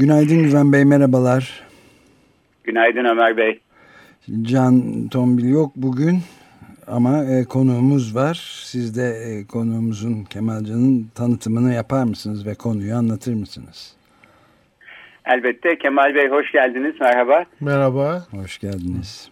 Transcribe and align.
Günaydın 0.00 0.42
Güven 0.42 0.72
Bey, 0.72 0.84
merhabalar. 0.84 1.62
Günaydın 2.64 3.04
Ömer 3.04 3.36
Bey. 3.36 3.60
Can 4.42 5.08
Tombil 5.08 5.48
yok 5.48 5.72
bugün 5.76 6.18
ama 6.86 7.24
e, 7.24 7.44
konuğumuz 7.44 8.16
var. 8.16 8.62
Siz 8.64 8.98
de 8.98 9.02
e, 9.02 9.46
konuğumuzun 9.46 10.24
Kemalcan'ın 10.24 11.10
tanıtımını 11.14 11.74
yapar 11.74 12.04
mısınız 12.04 12.46
ve 12.46 12.54
konuyu 12.54 12.94
anlatır 12.94 13.34
mısınız? 13.34 13.96
Elbette 15.26 15.78
Kemal 15.78 16.14
Bey 16.14 16.28
hoş 16.28 16.52
geldiniz. 16.52 16.94
Merhaba. 17.00 17.44
Merhaba. 17.60 18.22
Hoş 18.30 18.58
geldiniz. 18.58 19.30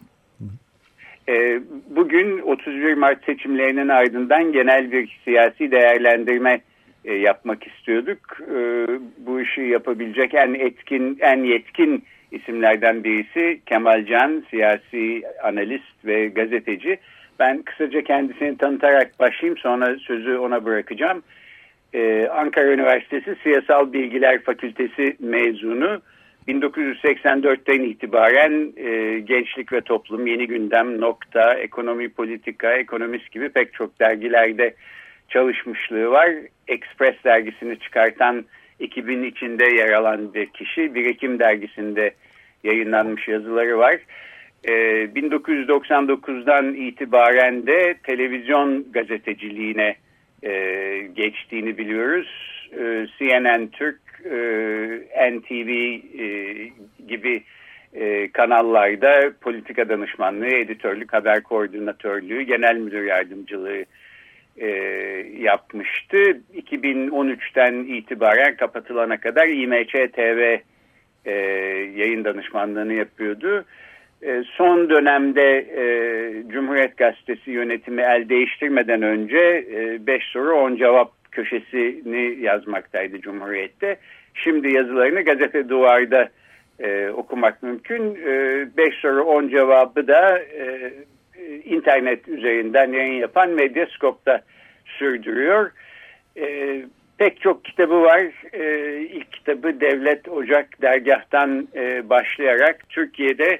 E, 1.28 1.60
bugün 1.90 2.38
31 2.38 2.94
Mart 2.94 3.24
seçimlerinin 3.24 3.88
ardından 3.88 4.52
genel 4.52 4.92
bir 4.92 5.20
siyasi 5.24 5.70
değerlendirme 5.70 6.60
e, 7.06 7.14
yapmak 7.14 7.66
istiyorduk. 7.66 8.18
E, 8.40 8.86
bu 9.18 9.40
işi 9.40 9.60
yapabilecek 9.60 10.34
en 10.34 10.54
etkin, 10.54 11.18
en 11.20 11.44
yetkin 11.44 12.04
isimlerden 12.32 13.04
birisi 13.04 13.60
Kemal 13.66 14.06
Can, 14.06 14.44
siyasi 14.50 15.22
analist 15.42 16.04
ve 16.04 16.26
gazeteci. 16.26 16.98
Ben 17.38 17.62
kısaca 17.62 18.02
kendisini 18.02 18.58
tanıtarak 18.58 19.20
başlayayım 19.20 19.58
sonra 19.58 19.96
sözü 19.98 20.36
ona 20.36 20.64
bırakacağım. 20.64 21.22
Ankara 22.32 22.72
Üniversitesi 22.72 23.36
Siyasal 23.42 23.92
Bilgiler 23.92 24.42
Fakültesi 24.42 25.16
mezunu. 25.20 26.00
1984'ten 26.48 27.82
itibaren 27.82 28.72
e, 28.76 29.20
Gençlik 29.20 29.72
ve 29.72 29.80
Toplum, 29.80 30.26
Yeni 30.26 30.46
Gündem, 30.46 31.00
Nokta, 31.00 31.54
Ekonomi 31.54 32.08
Politika, 32.08 32.72
Ekonomist 32.72 33.30
gibi 33.30 33.48
pek 33.48 33.74
çok 33.74 34.00
dergilerde 34.00 34.74
çalışmışlığı 35.28 36.10
var. 36.10 36.30
Express 36.68 37.14
dergisini 37.24 37.78
çıkartan 37.78 38.44
ekibin 38.80 39.22
içinde 39.22 39.64
yer 39.64 39.92
alan 39.92 40.34
bir 40.34 40.46
kişi. 40.46 40.94
Bir 40.94 41.04
Ekim 41.04 41.38
dergisinde 41.38 42.10
yayınlanmış 42.64 43.28
yazıları 43.28 43.78
var. 43.78 43.96
E, 44.64 44.72
1999'dan 45.04 46.74
itibaren 46.74 47.66
de 47.66 47.94
televizyon 48.02 48.92
gazeteciliğine 48.92 49.96
e, 50.42 50.52
geçtiğini 51.14 51.78
biliyoruz. 51.78 52.28
E, 52.72 53.06
CNN 53.18 53.66
Türk 53.66 54.00
e, 54.24 54.38
NTV 55.32 55.70
e, 56.20 56.70
gibi 57.08 57.42
e, 57.94 58.28
kanallarda 58.28 59.32
politika 59.40 59.88
danışmanlığı, 59.88 60.54
editörlük, 60.54 61.12
haber 61.12 61.42
koordinatörlüğü, 61.42 62.42
genel 62.42 62.76
müdür 62.76 63.04
yardımcılığı 63.04 63.84
e, 64.58 64.68
yapmıştı. 65.38 66.16
2013'ten 66.54 67.74
itibaren 67.74 68.56
kapatılana 68.56 69.20
kadar 69.20 69.48
İMÇ 69.48 69.92
TV 70.12 70.58
e, 71.24 71.32
yayın 71.96 72.24
danışmanlığını 72.24 72.92
yapıyordu. 72.92 73.64
E, 74.22 74.42
son 74.56 74.90
dönemde 74.90 75.58
e, 75.58 75.84
Cumhuriyet 76.48 76.96
Gazetesi 76.96 77.50
yönetimi 77.50 78.02
el 78.02 78.28
değiştirmeden 78.28 79.02
önce 79.02 79.66
5 80.06 80.22
e, 80.22 80.26
soru 80.32 80.54
10 80.54 80.76
cevap 80.76 81.32
köşesini 81.32 82.44
yazmaktaydı 82.44 83.20
Cumhuriyet'te. 83.20 83.96
Şimdi 84.34 84.74
yazılarını 84.74 85.20
gazete 85.20 85.68
duvarda 85.68 86.28
e, 86.80 87.08
okumak 87.08 87.62
mümkün. 87.62 88.14
5 88.76 88.94
e, 88.94 89.00
soru 89.00 89.22
10 89.22 89.48
cevabı 89.48 90.08
da 90.08 90.38
e, 90.38 90.92
internet 91.64 92.28
üzerinden 92.28 92.92
yayın 92.92 93.20
yapan 93.20 93.50
Medyascope'da 93.50 94.42
sürdürüyor. 94.86 95.70
E, 96.36 96.76
pek 97.18 97.40
çok 97.40 97.64
kitabı 97.64 98.02
var. 98.02 98.22
E, 98.52 99.00
ilk 99.00 99.32
kitabı 99.32 99.80
Devlet 99.80 100.28
Ocak 100.28 100.82
Dergah'tan 100.82 101.68
e, 101.74 102.10
başlayarak 102.10 102.88
Türkiye'de 102.88 103.58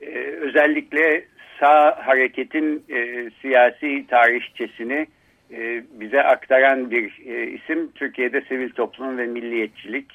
e, 0.00 0.08
özellikle 0.18 1.24
sağ 1.60 2.06
hareketin 2.06 2.84
e, 2.88 3.30
siyasi 3.42 4.06
tarihçesini 4.06 5.06
e, 5.52 5.82
bize 5.92 6.22
aktaran 6.22 6.90
bir 6.90 7.12
e, 7.26 7.46
isim. 7.46 7.92
Türkiye'de 7.94 8.40
sivil 8.40 8.70
toplum 8.70 9.18
ve 9.18 9.26
milliyetçilik, 9.26 10.12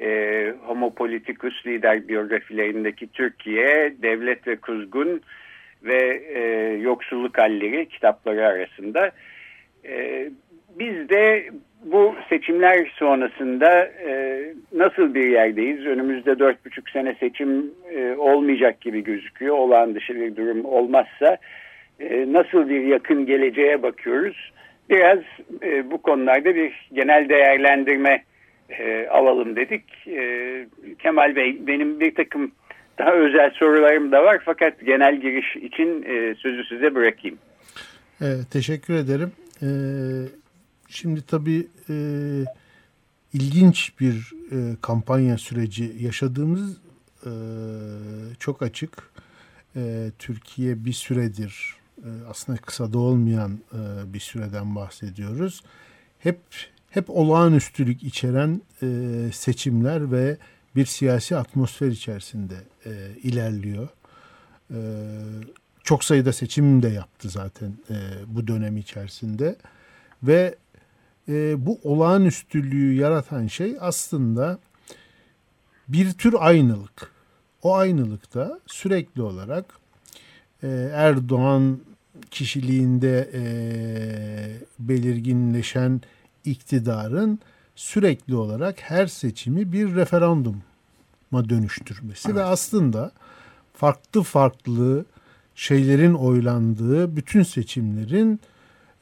e, 0.00 0.52
Homo 0.66 0.94
Politicus 0.94 1.66
lider 1.66 2.08
biyografilerindeki 2.08 3.12
Türkiye, 3.12 3.94
Devlet 4.02 4.46
ve 4.46 4.56
Kuzgun 4.56 5.22
ve 5.84 6.22
e, 6.34 6.40
Yoksulluk 6.80 7.38
Halleri 7.38 7.88
kitapları 7.88 8.46
arasında. 8.46 9.10
E, 9.84 10.28
biz 10.78 11.08
de 11.08 11.50
bu 11.84 12.14
seçimler 12.28 12.92
sonrasında 12.96 13.84
e, 13.84 14.44
nasıl 14.72 15.14
bir 15.14 15.28
yerdeyiz? 15.28 15.86
Önümüzde 15.86 16.38
dört 16.38 16.64
buçuk 16.64 16.90
sene 16.90 17.14
seçim 17.20 17.70
e, 17.94 18.14
olmayacak 18.18 18.80
gibi 18.80 19.04
gözüküyor. 19.04 19.56
Olağan 19.56 19.94
dışı 19.94 20.14
bir 20.14 20.36
durum 20.36 20.64
olmazsa 20.64 21.36
e, 22.00 22.32
nasıl 22.32 22.68
bir 22.68 22.80
yakın 22.80 23.26
geleceğe 23.26 23.82
bakıyoruz? 23.82 24.50
biraz 24.90 25.18
e, 25.62 25.90
bu 25.90 26.02
konularda 26.02 26.54
bir 26.54 26.88
genel 26.92 27.28
değerlendirme 27.28 28.24
e, 28.70 29.06
alalım 29.06 29.56
dedik. 29.56 29.84
E, 30.06 30.66
Kemal 30.98 31.36
Bey 31.36 31.66
benim 31.66 32.00
bir 32.00 32.14
takım 32.14 32.52
daha 33.00 33.12
özel 33.12 33.50
sorularım 33.50 34.12
da 34.12 34.24
var 34.24 34.42
fakat 34.44 34.80
genel 34.86 35.20
giriş 35.20 35.56
için 35.56 36.02
e, 36.02 36.34
sözü 36.34 36.64
size 36.64 36.94
bırakayım. 36.94 37.38
Evet, 38.20 38.50
teşekkür 38.50 38.94
ederim. 38.94 39.32
Ee, 39.62 39.66
şimdi 40.88 41.26
tabii 41.26 41.66
e, 41.90 41.94
ilginç 43.32 43.92
bir 44.00 44.32
e, 44.52 44.56
kampanya 44.82 45.38
süreci 45.38 45.92
yaşadığımız 46.00 46.80
e, 47.26 47.32
çok 48.38 48.62
açık. 48.62 48.90
E, 49.76 49.80
Türkiye 50.18 50.84
bir 50.84 50.92
süredir 50.92 51.76
e, 51.98 52.08
aslında 52.30 52.58
kısa 52.58 52.92
da 52.92 52.98
olmayan 52.98 53.50
e, 53.72 54.12
bir 54.14 54.20
süreden 54.20 54.76
bahsediyoruz. 54.76 55.62
Hep 56.18 56.38
hep 56.90 57.10
olağanüstülük 57.10 58.02
içeren 58.02 58.60
e, 58.82 58.86
seçimler 59.32 60.12
ve 60.12 60.36
bir 60.76 60.86
siyasi 60.86 61.36
atmosfer 61.36 61.86
içerisinde 61.86 62.54
ilerliyor. 63.22 63.88
Çok 65.84 66.04
sayıda 66.04 66.32
seçim 66.32 66.82
de 66.82 66.88
yaptı 66.88 67.28
zaten 67.28 67.72
bu 68.26 68.46
dönem 68.46 68.76
içerisinde 68.76 69.56
ve 70.22 70.54
bu 71.66 71.80
olağanüstülüğü 71.82 72.94
yaratan 72.94 73.46
şey 73.46 73.76
aslında 73.80 74.58
bir 75.88 76.12
tür 76.12 76.34
aynılık. 76.38 77.10
O 77.62 77.74
aynılıkta 77.74 78.60
sürekli 78.66 79.22
olarak 79.22 79.64
Erdoğan 80.92 81.80
kişiliğinde 82.30 83.30
e, 83.34 83.42
belirginleşen 84.78 86.00
iktidarın 86.44 87.38
sürekli 87.80 88.36
olarak 88.36 88.80
her 88.80 89.06
seçimi 89.06 89.72
bir 89.72 89.94
referanduma 89.94 91.48
dönüştürmesi 91.48 92.28
evet. 92.28 92.36
ve 92.36 92.44
aslında 92.44 93.12
farklı 93.74 94.22
farklı 94.22 95.04
şeylerin 95.54 96.14
oylandığı 96.14 97.16
bütün 97.16 97.42
seçimlerin 97.42 98.40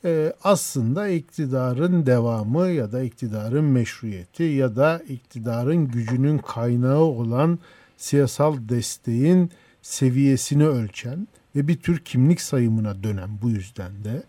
e, 0.04 0.32
aslında 0.44 1.08
iktidarın 1.08 2.06
devamı 2.06 2.69
ya 2.69 2.92
da 2.92 3.02
iktidarın 3.02 3.64
meşruiyeti 3.64 4.42
ya 4.42 4.76
da 4.76 5.02
iktidarın 5.08 5.88
gücünün 5.88 6.38
kaynağı 6.38 7.00
olan 7.00 7.58
siyasal 7.96 8.69
desteğin 8.69 9.50
seviyesini 9.82 10.66
ölçen 10.66 11.28
ve 11.56 11.69
bir 11.69 11.76
tür 11.76 11.98
kimlik 11.98 12.40
sayımına 12.40 13.02
dönen 13.02 13.31
bu 13.42 13.50
yüzden 13.50 14.04
de 14.04 14.22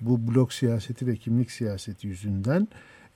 bu 0.00 0.28
blok 0.28 0.52
siyaseti 0.52 1.06
ve 1.06 1.16
kimlik 1.16 1.50
siyaseti 1.50 2.06
yüzünden 2.06 2.68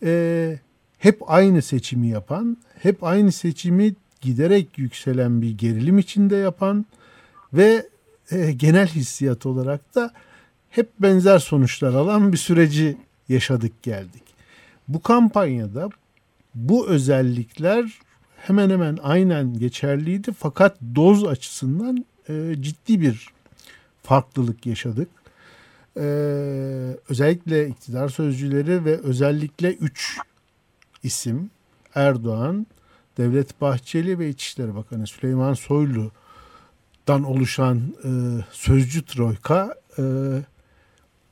e, 0.02 0.58
hep 1.02 1.30
aynı 1.30 1.62
seçimi 1.62 2.08
yapan, 2.08 2.56
hep 2.82 3.04
aynı 3.04 3.32
seçimi 3.32 3.94
giderek 4.20 4.78
yükselen 4.78 5.42
bir 5.42 5.58
gerilim 5.58 5.98
içinde 5.98 6.36
yapan 6.36 6.86
ve 7.52 7.86
e, 8.30 8.52
genel 8.52 8.86
hissiyat 8.88 9.46
olarak 9.46 9.94
da 9.94 10.12
hep 10.70 10.88
benzer 10.98 11.38
sonuçlar 11.38 11.94
alan 11.94 12.32
bir 12.32 12.36
süreci 12.36 12.96
yaşadık 13.28 13.82
geldik. 13.82 14.22
Bu 14.88 15.02
kampanyada 15.02 15.90
bu 16.54 16.88
özellikler 16.88 17.98
hemen 18.36 18.70
hemen 18.70 18.98
aynen 19.02 19.58
geçerliydi 19.58 20.32
fakat 20.38 20.76
doz 20.94 21.24
açısından 21.24 22.04
e, 22.28 22.54
ciddi 22.60 23.00
bir 23.00 23.28
farklılık 24.02 24.66
yaşadık. 24.66 25.08
E, 25.96 26.02
özellikle 27.08 27.68
iktidar 27.68 28.08
sözcüleri 28.08 28.84
ve 28.84 28.96
özellikle 28.96 29.72
üç 29.72 30.18
isim 31.02 31.50
Erdoğan, 31.94 32.66
Devlet 33.16 33.60
Bahçeli 33.60 34.18
ve 34.18 34.28
İçişleri 34.28 34.74
Bakanı 34.74 35.06
Süleyman 35.06 35.54
Soylu'dan 35.54 37.24
oluşan 37.24 37.94
e, 38.04 38.10
sözcü 38.50 39.04
troika 39.04 39.74
e, 39.98 40.02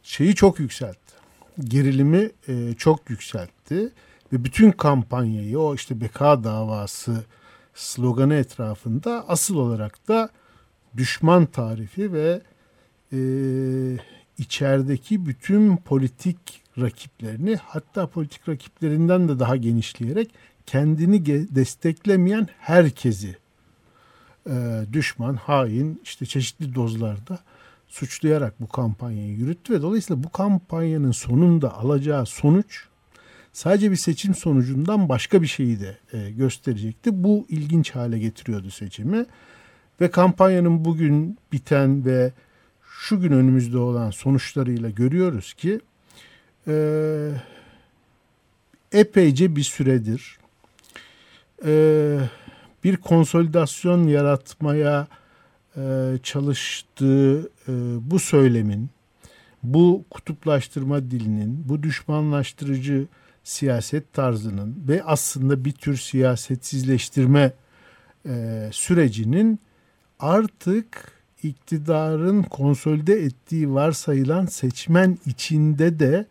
şeyi 0.03 0.35
çok 0.35 0.61
yükseltti. 0.61 1.15
Gerilimi 1.61 2.31
e, 2.49 2.75
çok 2.75 3.11
yükseltti 3.11 3.93
ve 4.33 4.45
bütün 4.45 4.71
kampanyayı 4.71 5.59
o 5.59 5.75
işte 5.75 6.01
beka 6.01 6.45
davası 6.45 7.25
sloganı 7.75 8.35
etrafında 8.35 9.25
asıl 9.29 9.57
olarak 9.57 10.09
da 10.09 10.31
düşman 10.97 11.47
tarifi 11.47 12.13
ve 12.13 12.41
e, 13.13 13.19
içerideki 14.41 15.27
bütün 15.27 15.77
politik 15.77 16.63
rakiplerini 16.79 17.57
hatta 17.57 18.07
politik 18.07 18.49
rakiplerinden 18.49 19.29
de 19.29 19.39
daha 19.39 19.57
genişleyerek 19.57 20.31
kendini 20.67 21.27
desteklemeyen 21.55 22.49
herkesi 22.59 23.37
e, 24.47 24.85
düşman, 24.93 25.35
hain 25.35 26.01
işte 26.05 26.27
çeşitli 26.27 26.75
dozlarda 26.75 27.39
suçlayarak 27.89 28.61
bu 28.61 28.69
kampanyayı 28.69 29.33
yürüttü 29.33 29.75
ve 29.75 29.83
dolayısıyla 29.83 30.25
bu 30.25 30.31
kampanyanın 30.31 31.13
sonunda 31.13 31.75
alacağı 31.75 32.27
sonuç 32.27 32.85
sadece 33.53 33.91
bir 33.91 33.97
seçim 33.97 34.35
sonucundan 34.35 35.09
başka 35.09 35.43
bir 35.43 35.47
şeyi 35.47 35.81
de 35.81 35.99
e, 36.13 36.31
gösterecekti. 36.31 37.25
Bu 37.25 37.47
ilginç 37.49 37.91
hale 37.91 38.19
getiriyordu 38.19 38.71
seçimi 38.71 39.27
ve 40.01 40.11
kampanyanın 40.11 40.85
bugün 40.85 41.39
biten 41.53 42.05
ve 42.05 42.33
şu 43.01 43.21
gün 43.21 43.33
önümüzde 43.33 43.79
olan 43.79 44.11
sonuçlarıyla 44.11 44.91
görüyoruz 44.91 45.55
ki 45.55 45.81
e, 46.69 46.75
epeyce 48.93 49.57
bir 49.57 49.63
süredir 49.63 50.39
e, 51.65 52.19
bir 52.85 52.97
konsolidasyon 52.97 54.07
yaratmaya 54.07 55.09
e, 55.77 56.15
çalıştığı 56.23 57.41
e, 57.41 57.73
bu 58.11 58.19
söylemin, 58.19 58.91
bu 59.63 60.05
kutuplaştırma 60.11 61.11
dilinin, 61.11 61.69
bu 61.69 61.83
düşmanlaştırıcı 61.83 63.07
siyaset 63.45 64.13
tarzının 64.13 64.85
ve 64.89 65.03
aslında 65.05 65.65
bir 65.65 65.73
tür 65.73 65.97
siyasetsizleştirme 65.97 67.53
e, 68.27 68.69
sürecinin 68.73 69.61
artık 70.19 71.20
iktidarın 71.43 72.43
konsolide 72.43 73.15
ettiği 73.25 73.75
varsayılan 73.75 74.47
seçmen 74.47 75.19
içinde 75.27 75.99
de 75.99 76.27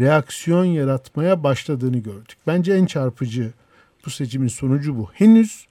reaksiyon 0.00 0.64
yaratmaya 0.64 1.42
başladığını 1.42 1.98
gördük. 1.98 2.38
Bence 2.46 2.72
en 2.72 2.86
çarpıcı 2.86 3.52
bu 4.06 4.10
seçimin 4.10 4.48
sonucu 4.48 4.98
bu. 4.98 5.10
Henüz 5.12 5.66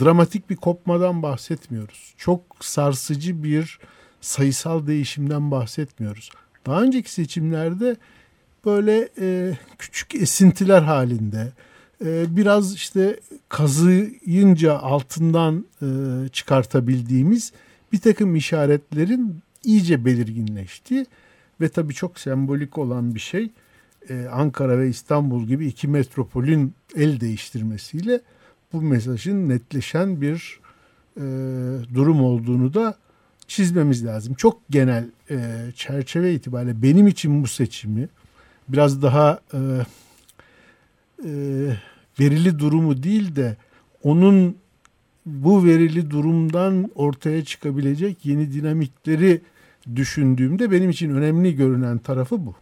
dramatik 0.00 0.50
bir 0.50 0.56
kopmadan 0.56 1.22
bahsetmiyoruz. 1.22 2.14
Çok 2.16 2.40
sarsıcı 2.60 3.42
bir 3.42 3.78
sayısal 4.20 4.86
değişimden 4.86 5.50
bahsetmiyoruz. 5.50 6.30
Daha 6.66 6.82
önceki 6.82 7.12
seçimlerde 7.12 7.96
böyle 8.64 9.08
e, 9.20 9.58
küçük 9.78 10.14
esintiler 10.14 10.82
halinde 10.82 11.52
e, 12.04 12.36
biraz 12.36 12.74
işte 12.74 13.20
kazıyınca 13.48 14.78
altından 14.78 15.64
e, 15.82 15.86
çıkartabildiğimiz 16.28 17.52
bir 17.92 17.98
takım 17.98 18.36
işaretlerin 18.36 19.42
iyice 19.64 20.04
belirginleşti 20.04 21.06
ve 21.60 21.68
tabii 21.68 21.94
çok 21.94 22.18
sembolik 22.18 22.78
olan 22.78 23.14
bir 23.14 23.20
şey 23.20 23.50
e, 24.08 24.26
Ankara 24.32 24.78
ve 24.78 24.88
İstanbul 24.88 25.46
gibi 25.46 25.66
iki 25.66 25.88
metropolün 25.88 26.74
el 26.96 27.20
değiştirmesiyle 27.20 28.20
bu 28.72 28.82
mesajın 28.82 29.48
netleşen 29.48 30.20
bir 30.20 30.60
e, 31.16 31.22
durum 31.94 32.22
olduğunu 32.24 32.74
da 32.74 32.94
çizmemiz 33.46 34.04
lazım. 34.06 34.34
Çok 34.34 34.68
genel 34.70 35.10
e, 35.30 35.38
çerçeve 35.74 36.34
itibariyle 36.34 36.82
benim 36.82 37.06
için 37.06 37.42
bu 37.42 37.46
seçimi 37.46 38.08
biraz 38.68 39.02
daha 39.02 39.40
verili 42.20 42.58
durumu 42.58 43.02
değil 43.02 43.36
de 43.36 43.56
onun 44.02 44.56
bu 45.28 45.64
verili 45.64 46.10
durumdan 46.10 46.90
ortaya 46.94 47.44
çıkabilecek 47.44 48.26
yeni 48.26 48.52
dinamikleri 48.52 49.40
düşündüğümde 49.96 50.70
benim 50.70 50.90
için 50.90 51.10
önemli 51.10 51.56
görünen 51.56 51.98
tarafı 51.98 52.46
bu. 52.46 52.54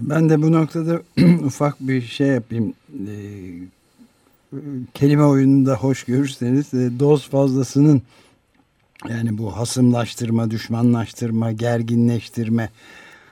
Ben 0.00 0.30
de 0.30 0.42
bu 0.42 0.52
noktada 0.52 1.02
ufak 1.44 1.80
bir 1.80 2.02
şey 2.02 2.26
yapayım. 2.26 2.74
Ee, 2.92 4.58
kelime 4.94 5.24
oyununda 5.24 5.74
hoş 5.74 6.04
görürseniz 6.04 6.74
e, 6.74 6.98
doz 6.98 7.28
fazlasının 7.28 8.02
yani 9.08 9.38
bu 9.38 9.56
hasımlaştırma, 9.56 10.50
düşmanlaştırma, 10.50 11.52
gerginleştirme 11.52 12.70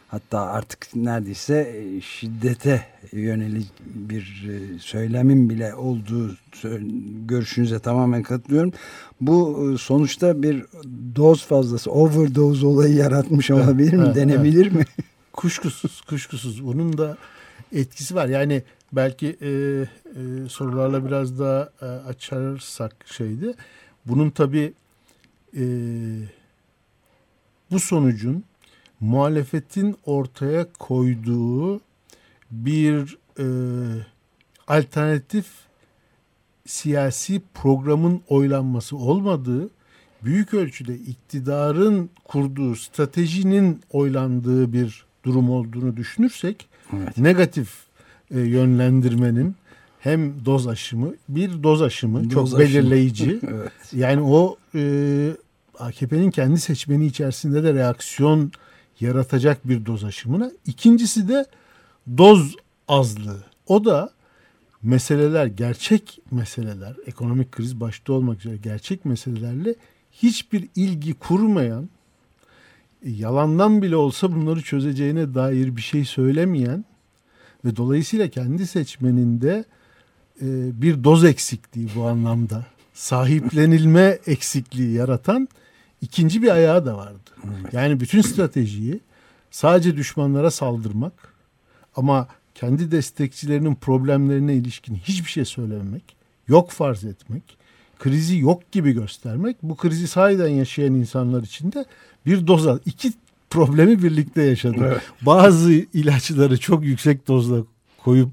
hatta 0.09 0.41
artık 0.41 0.97
neredeyse 0.97 1.75
e, 1.77 2.01
şiddete 2.01 2.87
yönelik 3.13 3.73
bir 3.95 4.49
e, 4.51 4.79
söylemin 4.79 5.51
bile 5.51 5.75
olduğu 5.75 6.37
görüşünüze 7.27 7.79
tamamen 7.79 8.23
katılıyorum. 8.23 8.73
Bu 9.21 9.75
sonuçta 9.79 10.43
bir 10.43 10.65
doz 11.17 11.47
fazlası, 11.47 11.91
overdose 11.91 12.67
olayı 12.67 12.95
yaratmış 12.95 13.51
olabilir 13.51 13.93
mi? 13.93 14.15
Denebilir 14.15 14.73
mi? 14.73 14.85
Kuşkusuz, 15.33 16.01
kuşkusuz. 16.01 16.67
Bunun 16.67 16.99
da 16.99 17.17
etkisi 17.73 18.15
var. 18.15 18.27
Yani 18.27 18.63
belki 18.93 19.37
e, 19.41 19.49
e, 19.49 20.49
sorularla 20.49 21.07
biraz 21.07 21.39
daha 21.39 21.71
e, 21.83 21.85
açarsak 21.85 22.95
şeydi. 23.07 23.55
Bunun 24.07 24.31
tabii 24.31 24.73
e, 25.57 25.63
bu 27.71 27.81
sonucun 27.81 28.45
muhalefetin 29.01 29.97
ortaya 30.07 30.67
koyduğu 30.79 31.81
bir 32.51 33.19
e, 33.39 33.47
alternatif 34.69 35.47
siyasi 36.67 37.43
programın 37.55 38.21
oylanması 38.29 38.97
olmadığı, 38.97 39.71
büyük 40.23 40.55
ölçüde 40.55 40.95
iktidarın 40.95 42.11
kurduğu 42.25 42.77
stratejinin 42.77 43.81
oylandığı 43.91 44.73
bir 44.73 45.05
durum 45.25 45.51
olduğunu 45.51 45.97
düşünürsek 45.97 46.69
evet. 46.97 47.19
negatif 47.19 47.75
e, 48.31 48.41
yönlendirmenin 48.41 49.55
hem 50.01 50.45
doz 50.45 50.69
aşımı 50.69 51.15
bir 51.29 51.63
doz 51.63 51.83
aşımı 51.83 52.25
doz 52.25 52.31
çok 52.31 52.47
aşımı. 52.47 52.61
belirleyici. 52.61 53.41
evet. 53.49 53.73
Yani 53.93 54.21
o 54.21 54.57
e, 54.75 55.31
AKP'nin 55.79 56.31
kendi 56.31 56.61
seçmeni 56.61 57.07
içerisinde 57.07 57.63
de 57.63 57.75
reaksiyon 57.75 58.53
yaratacak 59.01 59.69
bir 59.69 59.87
doz 59.87 60.05
aşımına. 60.05 60.51
İkincisi 60.67 61.29
de 61.29 61.47
doz 62.19 62.57
azlığı. 62.89 63.45
O 63.67 63.85
da 63.85 64.11
meseleler, 64.83 65.47
gerçek 65.47 66.21
meseleler, 66.31 66.97
ekonomik 67.07 67.53
kriz 67.53 67.81
başta 67.81 68.13
olmak 68.13 68.41
üzere 68.41 68.57
gerçek 68.57 69.05
meselelerle 69.05 69.75
hiçbir 70.13 70.69
ilgi 70.77 71.15
kurmayan 71.15 71.89
yalandan 73.05 73.83
bile 73.83 73.97
olsa 73.97 74.33
bunları 74.33 74.63
çözeceğine 74.63 75.35
dair 75.35 75.77
bir 75.77 75.83
şey 75.83 76.05
söylemeyen 76.05 76.85
ve 77.65 77.77
dolayısıyla 77.77 78.29
kendi 78.29 78.67
seçmeninde 78.67 79.65
e, 80.43 80.47
bir 80.83 81.05
doz 81.05 81.25
eksikliği 81.25 81.89
bu 81.97 82.05
anlamda 82.05 82.67
sahiplenilme 82.95 84.19
eksikliği 84.27 84.93
yaratan 84.93 85.49
ikinci 86.01 86.43
bir 86.43 86.49
ayağı 86.49 86.87
da 86.87 86.97
vardı. 86.97 87.31
Yani 87.73 88.01
bütün 88.01 88.21
stratejiyi 88.21 89.01
sadece 89.51 89.97
düşmanlara 89.97 90.51
saldırmak 90.51 91.13
ama 91.97 92.29
kendi 92.55 92.91
destekçilerinin 92.91 93.75
problemlerine 93.75 94.55
ilişkin 94.55 94.95
hiçbir 94.95 95.31
şey 95.31 95.45
söylememek, 95.45 96.17
yok 96.49 96.71
farz 96.71 97.05
etmek, 97.05 97.43
krizi 97.99 98.39
yok 98.39 98.73
gibi 98.73 98.93
göstermek 98.93 99.57
bu 99.63 99.77
krizi 99.77 100.09
sahiden 100.09 100.49
yaşayan 100.49 100.95
insanlar 100.95 101.43
için 101.43 101.73
de 101.73 101.85
bir 102.27 102.47
doza 102.47 102.81
iki 102.87 103.13
problemi 103.51 104.03
birlikte 104.03 104.43
yaşadı. 104.43 104.77
Evet. 104.81 105.03
Bazı 105.23 105.73
ilaçları 105.73 106.59
çok 106.61 106.85
yüksek 106.85 107.29
dozda 107.29 107.65
koyup 108.05 108.31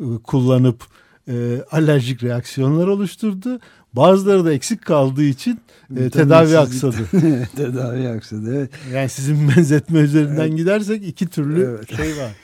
e, 0.00 0.04
kullanıp 0.24 0.84
e, 1.28 1.62
alerjik 1.70 2.22
reaksiyonlar 2.22 2.86
oluşturdu. 2.86 3.60
Bazıları 3.92 4.44
da 4.44 4.52
eksik 4.52 4.84
kaldığı 4.84 5.24
için 5.24 5.60
e, 5.96 6.10
tedavi 6.10 6.58
aksadı. 6.58 6.96
tedavi 7.56 8.08
aksadı 8.08 8.58
evet. 8.58 8.70
Yani 8.94 9.08
sizin 9.08 9.48
benzetme 9.56 9.98
üzerinden 9.98 10.48
evet. 10.48 10.56
gidersek 10.56 11.06
iki 11.06 11.30
türlü 11.30 11.62
evet. 11.64 11.96
şey 11.96 12.22
var. 12.22 12.32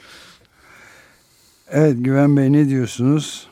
Evet 1.71 1.95
Güven 1.99 2.37
Bey 2.37 2.53
ne 2.53 2.69
diyorsunuz? 2.69 3.47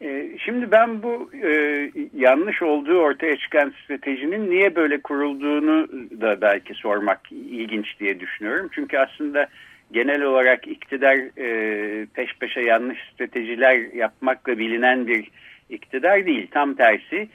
E, 0.00 0.38
şimdi 0.38 0.70
ben 0.70 1.02
bu 1.02 1.30
e, 1.46 1.90
yanlış 2.16 2.62
olduğu 2.62 2.98
ortaya 2.98 3.36
çıkan 3.36 3.72
stratejinin 3.84 4.50
niye 4.50 4.76
böyle 4.76 5.00
kurulduğunu 5.00 5.88
da 6.20 6.40
belki 6.40 6.74
sormak 6.74 7.20
ilginç 7.32 8.00
diye 8.00 8.20
düşünüyorum. 8.20 8.68
Çünkü 8.74 8.98
aslında 8.98 9.46
genel 9.92 10.22
olarak 10.22 10.68
iktidar 10.68 11.16
e, 11.38 12.06
peş 12.06 12.30
peşe 12.40 12.60
yanlış 12.60 12.98
stratejiler 13.14 13.94
yapmakla 13.94 14.58
bilinen 14.58 15.06
bir 15.06 15.30
iktidar 15.72 16.26
değil. 16.26 16.46
Tam 16.50 16.74
tersi. 16.74 17.28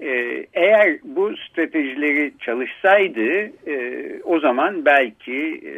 E, 0.00 0.46
eğer 0.54 0.98
bu 1.04 1.36
stratejileri 1.36 2.32
çalışsaydı 2.40 3.50
e, 3.66 4.04
o 4.24 4.40
zaman 4.40 4.84
belki 4.84 5.60
e, 5.66 5.74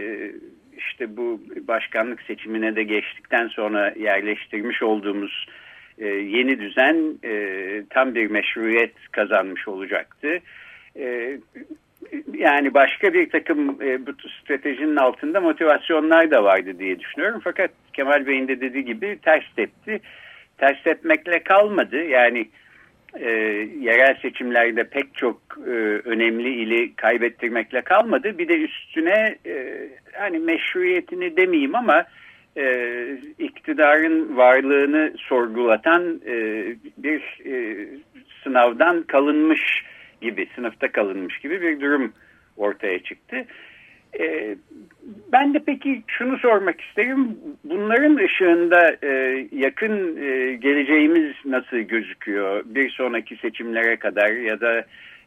işte 0.79 1.17
bu 1.17 1.41
başkanlık 1.69 2.23
seçimine 2.23 2.77
de 2.77 2.83
geçtikten 2.83 3.49
sonra 3.49 3.95
yerleştirmiş 3.99 4.83
olduğumuz 4.83 5.47
e, 5.99 6.07
yeni 6.09 6.61
düzen 6.61 6.97
tam 7.91 8.15
bir 8.15 8.31
meşruiyet 8.31 8.93
kazanmış 9.13 9.69
olacaktı. 9.69 10.39
Yani 12.35 12.75
başka 12.75 13.15
bir 13.15 13.31
takım 13.31 13.79
bu 13.79 14.29
stratejinin 14.43 14.97
altında 14.97 15.41
motivasyonlar 15.41 16.31
da 16.31 16.45
vardı 16.45 16.79
diye 16.79 17.01
düşünüyorum. 17.01 17.41
Fakat 17.45 17.71
Kemal 17.93 18.27
Bey'in 18.27 18.49
de 18.49 18.61
dediği 18.61 18.85
gibi 18.85 19.19
ters 19.23 19.45
tepti. 19.57 20.01
Ters 20.63 20.83
tepmekle 20.83 21.43
kalmadı. 21.43 22.05
Yani 22.05 22.49
e, 23.21 23.31
yerel 23.81 24.15
seçimlerde 24.23 24.85
pek 24.85 25.15
çok 25.15 25.41
e, 25.67 25.71
önemli 26.05 26.49
ili 26.49 26.95
kaybettirmekle 26.95 27.81
kalmadı. 27.81 28.39
Bir 28.39 28.49
de 28.49 28.57
üstüne 28.57 29.37
e, 29.47 29.89
hani 30.13 30.39
meşruiyetini 30.39 31.37
demeyeyim 31.37 31.75
ama 31.75 32.05
e, 32.57 32.87
iktidarın 33.39 34.37
varlığını 34.37 35.13
sorgulatan 35.19 36.21
e, 36.27 36.65
bir 36.97 37.41
e, 37.47 37.87
sınavdan 38.45 39.03
kalınmış 39.03 39.85
gibi, 40.21 40.49
sınıfta 40.55 40.93
kalınmış 40.93 41.39
gibi 41.39 41.63
bir 41.63 41.81
durum 41.81 42.13
ortaya 42.57 43.03
çıktı. 43.03 43.45
E, 44.21 44.57
ben 45.33 45.55
de 45.55 45.63
peki 45.67 46.03
şunu 46.07 46.39
sormak 46.39 46.81
isterim. 46.81 47.39
Bunların 47.65 48.17
ışığında 48.17 48.97
e, 49.03 49.47
yakın 49.53 50.17
e, 50.17 50.55
geleceğimiz 50.55 51.35
nasıl 51.45 51.77
gözüküyor? 51.77 52.63
Bir 52.67 52.91
sonraki 52.91 53.37
seçimlere 53.37 53.97
kadar 53.97 54.31
ya 54.31 54.61
da 54.61 54.85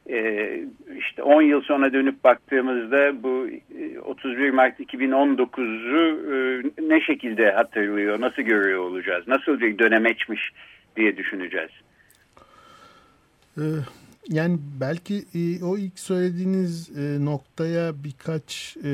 e, 0.10 0.50
işte 0.98 1.24
10 1.24 1.42
yıl 1.42 1.62
sonra 1.62 1.94
dönüp 1.94 2.24
baktığımızda 2.24 3.24
bu 3.24 3.48
31 4.06 4.48
e, 4.48 4.52
Mart 4.52 4.80
2019'u 4.80 6.34
e, 6.36 6.64
ne 6.90 7.02
şekilde 7.02 7.52
hatırlıyor, 7.52 8.22
nasıl 8.22 8.42
görüyor 8.42 8.80
olacağız? 8.80 9.28
Nasıl 9.28 9.60
bir 9.60 9.80
dönemeçmiş 9.80 10.52
diye 10.96 11.18
düşüneceğiz? 11.18 11.72
Ee, 13.58 13.62
yani 14.30 14.60
belki 14.80 15.26
e, 15.36 15.64
o 15.64 15.78
ilk 15.78 16.00
söylediğiniz 16.00 16.90
e, 16.98 17.26
noktaya 17.26 18.04
birkaç 18.04 18.78
e, 18.78 18.92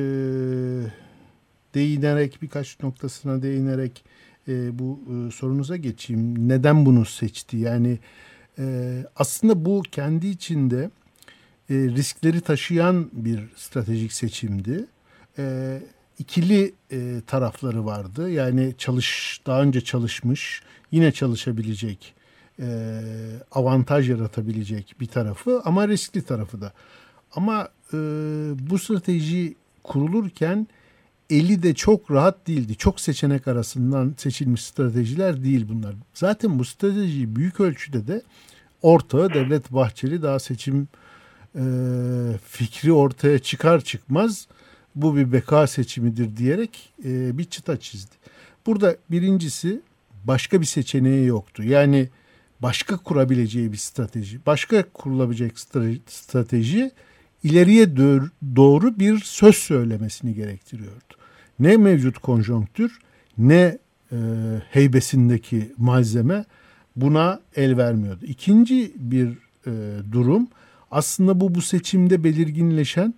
değinerek, 1.76 2.42
birkaç 2.42 2.84
noktasına 2.84 3.44
değinerek 3.44 4.04
e, 4.48 4.80
bu 4.80 5.00
e, 5.08 5.32
sorunuza 5.32 5.78
geçeyim. 5.78 6.50
Neden 6.50 6.86
bunu 6.86 7.06
seçti? 7.06 7.58
Yani 7.58 8.00
e, 8.60 8.96
aslında 9.16 9.66
bu 9.66 9.84
kendi 9.92 10.28
içinde 10.28 10.92
e, 11.70 11.74
riskleri 11.76 12.42
taşıyan 12.42 13.10
bir 13.14 13.40
stratejik 13.56 14.14
seçimdi. 14.14 14.86
E, 15.38 15.78
ikili 16.20 16.74
e, 16.92 17.22
tarafları 17.28 17.86
vardı. 17.86 18.30
Yani 18.30 18.74
çalış 18.78 19.42
daha 19.46 19.62
önce 19.62 19.82
çalışmış, 19.82 20.62
yine 20.92 21.12
çalışabilecek 21.12 22.14
e, 22.62 22.68
avantaj 23.52 24.10
yaratabilecek 24.10 24.96
bir 25.00 25.06
tarafı 25.06 25.62
ama 25.66 25.88
riskli 25.88 26.22
tarafı 26.22 26.62
da. 26.62 26.74
Ama 27.36 27.70
e, 27.94 27.98
bu 28.70 28.80
strateji 28.80 29.56
kurulurken 29.84 30.68
eli 31.30 31.64
de 31.64 31.74
çok 31.74 32.12
rahat 32.12 32.48
değildi. 32.48 32.76
Çok 32.76 33.00
seçenek 33.00 33.48
arasından 33.48 34.14
seçilmiş 34.18 34.64
stratejiler 34.64 35.44
değil 35.44 35.66
bunlar. 35.70 35.96
Zaten 36.14 36.60
bu 36.60 36.66
strateji 36.66 37.36
büyük 37.36 37.60
ölçüde 37.60 38.08
de 38.08 38.22
ortağı 38.82 39.34
Devlet 39.34 39.72
Bahçeli 39.72 40.22
daha 40.22 40.40
seçim 40.40 40.88
e, 41.56 41.64
fikri 42.48 42.94
ortaya 42.94 43.40
çıkar 43.40 43.82
çıkmaz 43.82 44.48
bu 44.96 45.16
bir 45.16 45.32
beka 45.32 45.68
seçimidir 45.68 46.38
diyerek 46.38 46.94
e, 47.06 47.38
bir 47.38 47.44
çıta 47.44 47.80
çizdi. 47.80 48.16
Burada 48.66 48.96
birincisi 49.12 49.82
başka 50.24 50.62
bir 50.62 50.66
seçeneği 50.66 51.26
yoktu. 51.26 51.64
Yani 51.64 52.10
başka 52.62 52.98
kurabileceği 52.98 53.72
bir 53.72 53.78
strateji, 53.78 54.40
başka 54.46 54.84
kurulabilecek 54.94 55.60
strateji 56.08 56.92
ileriye 57.44 57.98
doğru 58.56 59.00
bir 59.00 59.20
söz 59.20 59.56
söylemesini 59.56 60.34
gerektiriyordu. 60.34 61.14
Ne 61.60 61.78
mevcut 61.78 62.18
konjonktür 62.20 63.00
ne 63.38 63.78
e, 64.12 64.18
heybesindeki 64.70 65.72
malzeme 65.78 66.46
buna 66.96 67.42
el 67.56 67.78
vermiyordu. 67.78 68.26
İkinci 68.26 68.92
bir 68.96 69.30
e, 69.68 69.72
durum 70.12 70.48
aslında 70.92 71.40
bu 71.40 71.56
bu 71.56 71.62
seçimde 71.62 72.24
belirginleşen 72.24 73.14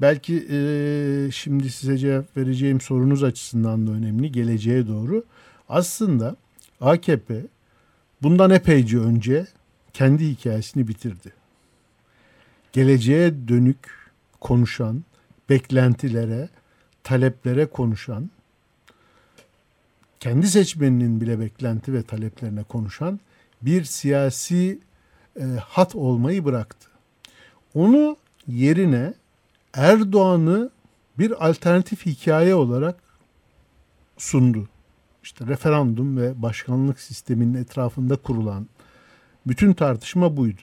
belki 0.00 0.46
e, 0.50 1.30
şimdi 1.32 1.70
size 1.70 1.98
cevap 1.98 2.36
vereceğim 2.36 2.80
sorunuz 2.80 3.24
açısından 3.24 3.86
da 3.86 3.90
önemli 3.90 4.32
geleceğe 4.32 4.86
doğru. 4.86 5.24
Aslında 5.68 6.36
AKP 6.80 7.34
bundan 8.22 8.50
epeyce 8.50 8.98
önce 8.98 9.46
kendi 9.92 10.28
hikayesini 10.28 10.88
bitirdi. 10.88 11.32
Geleceğe 12.72 13.48
dönük 13.48 14.10
konuşan, 14.40 15.04
beklentilere, 15.48 16.48
taleplere 17.04 17.66
konuşan, 17.66 18.30
kendi 20.20 20.46
seçmeninin 20.48 21.20
bile 21.20 21.40
beklenti 21.40 21.92
ve 21.92 22.02
taleplerine 22.02 22.62
konuşan 22.62 23.20
bir 23.62 23.84
siyasi 23.84 24.78
e, 25.40 25.44
hat 25.44 25.94
olmayı 25.94 26.44
bıraktı. 26.44 26.90
Onu 27.74 28.16
yerine 28.46 29.14
Erdoğan'ı 29.74 30.70
bir 31.18 31.48
alternatif 31.48 32.06
hikaye 32.06 32.54
olarak 32.54 32.96
sundu 34.18 34.68
işte 35.22 35.46
referandum 35.46 36.16
ve 36.16 36.42
başkanlık 36.42 37.00
sisteminin 37.00 37.54
etrafında 37.54 38.16
kurulan 38.16 38.66
bütün 39.46 39.72
tartışma 39.72 40.36
buydu. 40.36 40.60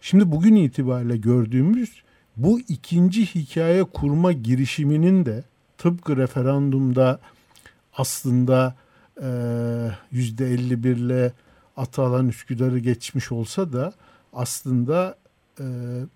Şimdi 0.00 0.32
bugün 0.32 0.54
itibariyle 0.54 1.16
gördüğümüz 1.16 2.02
bu 2.36 2.60
ikinci 2.60 3.26
hikaye 3.26 3.84
kurma 3.84 4.32
girişiminin 4.32 5.26
de 5.26 5.44
tıpkı 5.78 6.16
referandumda 6.16 7.20
aslında 7.96 8.74
yüzde 10.10 10.50
51 10.50 10.96
ile 10.96 11.32
Atalan 11.76 12.28
Üsküdar'ı 12.28 12.78
geçmiş 12.78 13.32
olsa 13.32 13.72
da 13.72 13.92
aslında 14.32 15.16
e, 15.60 15.64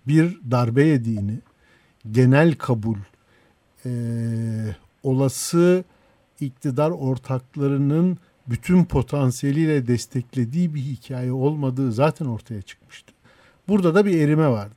bir 0.07 0.39
darbe 0.51 0.83
yediğini, 0.83 1.39
genel 2.11 2.55
kabul, 2.55 2.97
e, 3.85 3.91
olası 5.03 5.83
iktidar 6.39 6.91
ortaklarının 6.91 8.17
bütün 8.47 8.85
potansiyeliyle 8.85 9.87
desteklediği 9.87 10.75
bir 10.75 10.81
hikaye 10.81 11.31
olmadığı 11.31 11.91
zaten 11.91 12.25
ortaya 12.25 12.61
çıkmıştı. 12.61 13.13
Burada 13.67 13.95
da 13.95 14.05
bir 14.05 14.19
erime 14.21 14.47
vardı. 14.47 14.75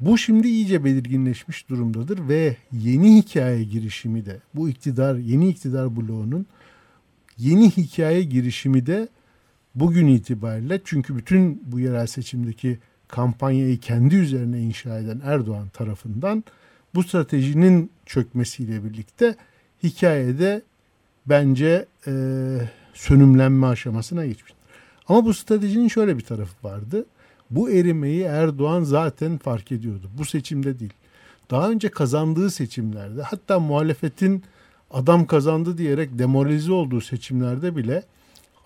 Bu 0.00 0.18
şimdi 0.18 0.48
iyice 0.48 0.84
belirginleşmiş 0.84 1.68
durumdadır 1.68 2.28
ve 2.28 2.56
yeni 2.72 3.16
hikaye 3.16 3.64
girişimi 3.64 4.26
de 4.26 4.40
bu 4.54 4.68
iktidar 4.68 5.14
yeni 5.14 5.48
iktidar 5.48 5.96
bloğunun 5.96 6.46
yeni 7.38 7.70
hikaye 7.70 8.22
girişimi 8.22 8.86
de 8.86 9.08
bugün 9.74 10.06
itibariyle 10.06 10.80
çünkü 10.84 11.16
bütün 11.16 11.62
bu 11.66 11.80
yerel 11.80 12.06
seçimdeki 12.06 12.78
kampanyayı 13.08 13.78
kendi 13.78 14.16
üzerine 14.16 14.60
inşa 14.60 14.98
eden 14.98 15.20
Erdoğan 15.24 15.68
tarafından 15.68 16.44
bu 16.94 17.02
stratejinin 17.02 17.90
çökmesiyle 18.06 18.84
birlikte 18.84 19.36
hikayede 19.82 20.62
bence 21.26 21.86
e, 22.06 22.12
sönümlenme 22.94 23.66
aşamasına 23.66 24.26
geçmiş. 24.26 24.52
Ama 25.08 25.24
bu 25.24 25.34
stratejinin 25.34 25.88
şöyle 25.88 26.18
bir 26.18 26.24
tarafı 26.24 26.54
vardı. 26.62 27.06
Bu 27.50 27.70
erimeyi 27.70 28.22
Erdoğan 28.22 28.82
zaten 28.82 29.38
fark 29.38 29.72
ediyordu. 29.72 30.10
Bu 30.18 30.24
seçimde 30.24 30.78
değil. 30.78 30.92
Daha 31.50 31.70
önce 31.70 31.88
kazandığı 31.88 32.50
seçimlerde 32.50 33.22
hatta 33.22 33.60
muhalefetin 33.60 34.44
adam 34.90 35.26
kazandı 35.26 35.78
diyerek 35.78 36.18
demoralize 36.18 36.72
olduğu 36.72 37.00
seçimlerde 37.00 37.76
bile 37.76 38.02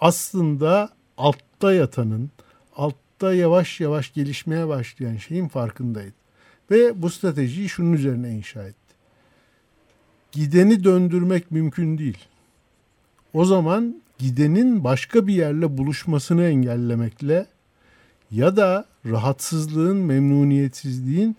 aslında 0.00 0.90
altta 1.18 1.73
yatanın, 1.73 2.30
altta 2.76 3.34
yavaş 3.34 3.80
yavaş 3.80 4.12
gelişmeye 4.12 4.68
başlayan 4.68 5.16
şeyin 5.16 5.49
farkındaydı. 5.49 6.14
Ve 6.70 7.02
bu 7.02 7.11
stratejiyi 7.11 7.68
şunun 7.68 7.92
üzerine 7.92 8.30
inşa 8.30 8.62
etti. 8.62 8.94
Gideni 10.32 10.84
döndürmek 10.84 11.50
mümkün 11.50 11.99
değil. 11.99 12.18
O 13.34 13.44
zaman 13.44 14.02
gidenin 14.18 14.84
başka 14.84 15.26
bir 15.26 15.34
yerle 15.34 15.78
buluşmasını 15.78 16.44
engellemekle 16.44 17.46
ya 18.30 18.56
da 18.56 18.84
rahatsızlığın, 19.06 19.96
memnuniyetsizliğin 19.96 21.36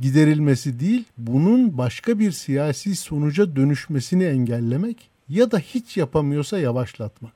giderilmesi 0.00 0.80
değil, 0.80 1.04
bunun 1.18 1.78
başka 1.78 2.18
bir 2.18 2.32
siyasi 2.32 2.96
sonuca 2.96 3.56
dönüşmesini 3.56 4.24
engellemek 4.24 5.10
ya 5.28 5.50
da 5.50 5.58
hiç 5.58 5.96
yapamıyorsa 5.96 6.58
yavaşlatmak. 6.58 7.32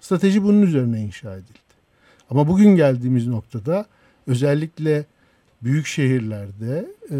Strateji 0.00 0.42
bunun 0.42 0.62
üzerine 0.62 1.00
inşa 1.00 1.34
edildi. 1.34 1.70
Ama 2.30 2.48
bugün 2.48 2.76
geldiğimiz 2.76 3.26
noktada 3.26 3.86
özellikle 4.26 5.04
büyük 5.62 5.86
şehirlerde, 5.86 6.86
e, 7.10 7.18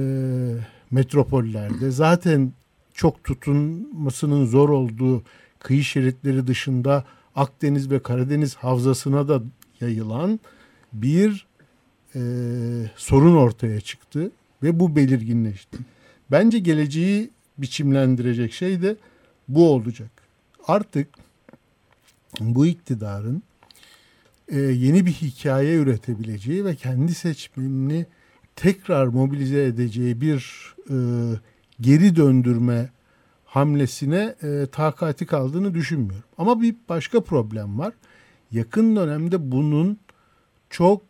metropollerde 0.91 1.91
zaten 1.91 2.53
çok 2.95 3.25
tutunmasının 3.25 4.47
zor 4.47 4.69
olduğu 4.69 5.23
kıyı 5.61 5.85
şeritleri 5.85 6.47
dışında 6.47 7.05
Akdeniz 7.37 7.91
ve 7.91 8.03
Karadeniz 8.03 8.55
havzasına 8.55 9.29
da 9.29 9.43
yayılan 9.81 10.41
bir 10.93 11.47
e, 12.15 12.21
sorun 12.97 13.37
ortaya 13.37 13.81
çıktı 13.81 14.31
ve 14.63 14.81
bu 14.81 14.97
belirginleşti. 14.97 15.79
Bence 16.31 16.59
geleceği 16.59 17.31
biçimlendirecek 17.59 18.53
şey 18.53 18.83
de 18.83 18.97
bu 19.49 19.73
olacak. 19.73 20.11
Artık 20.67 21.09
bu 22.41 22.67
iktidarın 22.67 23.43
e, 24.49 24.61
yeni 24.61 25.07
bir 25.07 25.13
hikaye 25.13 25.77
üretebileceği 25.77 26.65
ve 26.65 26.75
kendi 26.75 27.15
seçmenini 27.15 28.07
tekrar 28.57 29.07
mobilize 29.07 29.65
edeceği 29.65 30.21
bir 30.21 30.75
e, 30.91 30.97
geri 31.81 32.17
döndürme 32.17 32.89
hamlesine 33.51 34.35
e, 34.43 34.67
takati 34.73 35.27
kaldığını 35.27 35.75
düşünmüyorum. 35.75 36.29
Ama 36.39 36.61
bir 36.61 36.77
başka 36.89 37.21
problem 37.25 37.79
var. 37.79 37.95
Yakın 38.51 38.97
dönemde 38.97 39.53
bunun 39.53 39.99
çok 40.71 41.03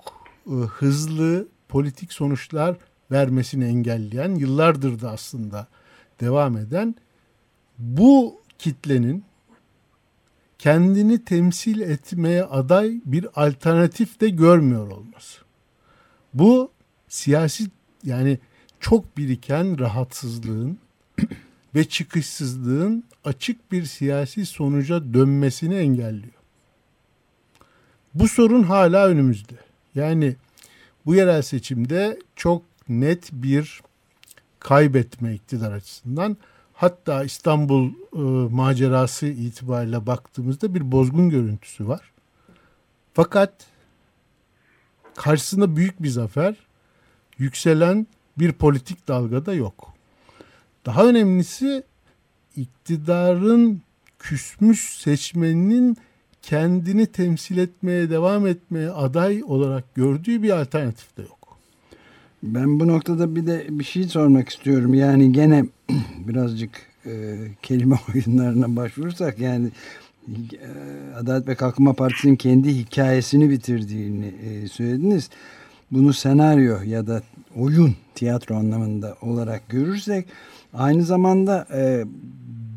e, 0.47 0.50
hızlı 0.50 1.49
politik 1.68 2.12
sonuçlar 2.12 2.76
vermesini 3.11 3.64
engelleyen, 3.64 4.35
yıllardır 4.35 5.00
da 5.00 5.11
aslında 5.11 5.66
devam 6.20 6.56
eden 6.56 6.94
bu 7.78 8.40
kitlenin 8.59 9.25
kendini 10.59 11.25
temsil 11.25 11.80
etmeye 11.80 12.44
aday 12.44 13.00
bir 13.04 13.26
alternatif 13.35 14.20
de 14.20 14.28
görmüyor 14.28 14.88
olması. 14.90 15.40
Bu 16.35 16.70
siyasi 17.09 17.70
yani 18.04 18.38
çok 18.80 19.16
biriken 19.16 19.78
rahatsızlığın 19.78 20.78
ve 21.75 21.85
çıkışsızlığın 21.85 23.05
açık 23.25 23.73
bir 23.73 23.85
siyasi 23.85 24.47
sonuca 24.47 25.15
dönmesini 25.15 25.75
engelliyor. 25.75 26.33
Bu 28.15 28.29
sorun 28.29 28.62
hala 28.62 29.07
önümüzde. 29.07 29.55
Yani 29.95 30.37
bu 31.07 31.15
yerel 31.15 31.43
seçimde 31.43 32.19
çok 32.37 32.62
net 32.89 33.33
bir 33.33 33.81
kaybetme 34.61 35.35
iktidar 35.35 35.73
açısından 35.73 36.37
hatta 36.73 37.25
İstanbul 37.25 37.91
e, 38.12 38.19
macerası 38.55 39.27
itibariyle 39.27 40.07
baktığımızda 40.07 40.75
bir 40.75 40.93
bozgun 40.93 41.31
görüntüsü 41.31 41.89
var. 41.89 42.12
Fakat 43.15 43.53
karşısında 45.15 45.77
büyük 45.77 46.03
bir 46.03 46.09
zafer, 46.09 46.55
yükselen 47.39 48.07
bir 48.38 48.53
politik 48.53 49.09
dalga 49.09 49.47
da 49.47 49.55
yok. 49.55 49.94
Daha 50.87 51.07
önemlisi 51.07 51.83
iktidarın 52.57 53.83
küsmüş 54.19 54.99
seçmeninin 54.99 55.97
kendini 56.43 57.07
temsil 57.07 57.59
etmeye 57.59 58.11
devam 58.11 58.47
etmeye 58.47 58.90
aday 58.90 59.43
olarak 59.45 59.95
gördüğü 59.95 60.43
bir 60.43 60.61
alternatif 60.61 61.16
de 61.16 61.23
yok. 61.23 61.59
Ben 62.43 62.81
bu 62.81 62.88
noktada 62.88 63.37
bir 63.37 63.47
de 63.47 63.66
bir 63.71 63.85
şey 63.85 64.05
sormak 64.05 64.49
istiyorum. 64.49 64.95
Yani 64.95 65.33
gene 65.33 65.64
birazcık 66.19 66.71
e, 67.07 67.37
kelime 67.62 67.97
oyunlarına 68.14 68.77
başvurursak 68.77 69.38
yani 69.38 69.71
e, 70.29 71.14
Adalet 71.16 71.49
ve 71.49 71.55
Kalkınma 71.55 71.93
Partisi'nin 71.93 72.37
kendi 72.37 72.75
hikayesini 72.75 73.51
bitirdiğini 73.51 74.27
e, 74.27 74.69
söylediniz. 74.69 75.31
Bunu 75.90 76.12
senaryo 76.12 76.83
ya 76.87 77.07
da 77.07 77.23
oyun 77.57 77.95
tiyatro 78.14 78.57
anlamında 78.57 79.16
olarak 79.23 79.69
görürsek 79.69 80.27
aynı 80.74 81.02
zamanda 81.02 81.66
e, 81.74 82.04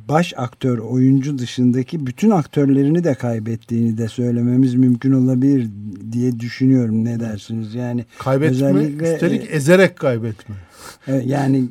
baş 0.10 0.34
aktör 0.38 0.78
oyuncu 0.78 1.38
dışındaki 1.38 2.06
bütün 2.06 2.30
aktörlerini 2.30 3.04
de 3.04 3.14
kaybettiğini 3.14 3.98
de 3.98 4.08
söylememiz 4.08 4.76
mümkün 4.76 5.12
olabilir 5.12 5.70
diye 6.12 6.40
düşünüyorum. 6.40 7.06
Ne 7.06 7.20
dersiniz? 7.20 7.76
Yani 7.76 8.06
kaybetme 8.20 8.56
özellikle, 8.56 9.14
üstelik 9.14 9.44
e, 9.44 9.48
ezerek 9.48 9.96
kaybetme. 9.96 10.56
E, 11.08 11.16
yani 11.16 11.64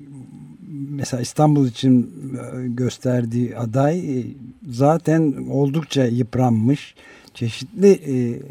mesela 0.91 1.21
İstanbul 1.21 1.67
için 1.67 2.03
e, 2.03 2.69
gösterdiği 2.69 3.57
aday 3.57 4.19
e, 4.19 4.25
zaten 4.71 5.35
oldukça 5.51 6.05
yıpranmış. 6.05 6.95
Çeşitli 7.35 7.91
e, 7.91 8.43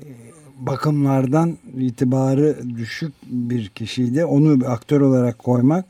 bakımlardan 0.59 1.57
itibarı 1.77 2.57
düşük 2.77 3.13
bir 3.25 3.67
kişiydi. 3.67 4.25
Onu 4.25 4.67
aktör 4.67 5.01
olarak 5.01 5.39
koymak 5.39 5.85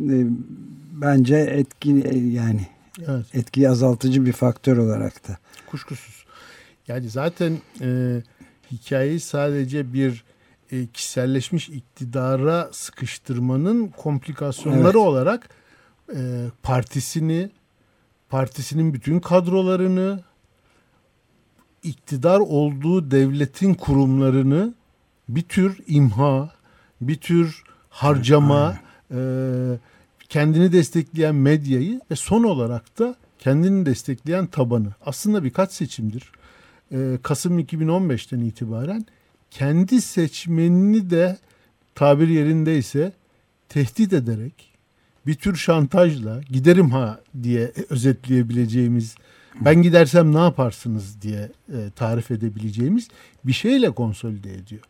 e, 0.00 0.24
bence 1.02 1.36
etkili 1.36 2.28
yani 2.28 2.66
evet. 3.08 3.34
etkiyi 3.34 3.70
azaltıcı 3.70 4.26
bir 4.26 4.32
faktör 4.32 4.76
olarak 4.76 5.28
da. 5.28 5.38
Kuşkusuz. 5.66 6.24
Yani 6.88 7.08
zaten 7.08 7.58
e, 7.80 8.22
hikayeyi 8.72 9.20
sadece 9.20 9.92
bir 9.92 10.24
e, 10.72 10.86
kişiselleşmiş 10.86 11.68
iktidara 11.68 12.70
sıkıştırmanın 12.72 13.88
komplikasyonları 13.88 14.82
evet. 14.82 14.96
olarak 14.96 15.48
e, 16.14 16.46
partisini, 16.62 17.50
partisinin 18.28 18.94
bütün 18.94 19.20
kadrolarını, 19.20 20.22
iktidar 21.82 22.40
olduğu 22.40 23.10
devletin 23.10 23.74
kurumlarını 23.74 24.74
bir 25.28 25.42
tür 25.42 25.78
imha, 25.86 26.50
bir 27.00 27.16
tür 27.16 27.62
harcama, 27.88 28.78
e, 29.10 29.18
kendini 30.28 30.72
destekleyen 30.72 31.34
medyayı 31.34 32.00
ve 32.10 32.16
son 32.16 32.44
olarak 32.44 32.98
da 32.98 33.16
kendini 33.38 33.86
destekleyen 33.86 34.46
tabanı. 34.46 34.88
Aslında 35.06 35.44
birkaç 35.44 35.72
seçimdir. 35.72 36.32
Ee, 36.92 37.18
Kasım 37.22 37.60
2015'ten 37.60 38.40
itibaren 38.40 39.06
kendi 39.50 40.00
seçmenini 40.00 41.10
de 41.10 41.38
tabir 41.94 42.28
yerindeyse 42.28 43.12
tehdit 43.68 44.12
ederek 44.12 44.68
bir 45.26 45.34
tür 45.34 45.56
şantajla 45.56 46.40
giderim 46.40 46.90
ha 46.90 47.20
diye 47.42 47.72
özetleyebileceğimiz 47.90 49.14
ben 49.60 49.82
gidersem 49.82 50.34
ne 50.34 50.38
yaparsınız 50.38 51.22
diye 51.22 51.52
e, 51.72 51.90
tarif 51.96 52.30
edebileceğimiz 52.30 53.08
bir 53.44 53.52
şeyle 53.52 53.90
konsolide 53.90 54.54
ediyor. 54.54 54.82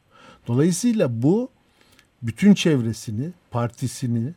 Dolayısıyla 0.46 1.22
bu 1.22 1.50
bütün 2.22 2.54
çevresini, 2.54 3.30
partisini, 3.50 4.34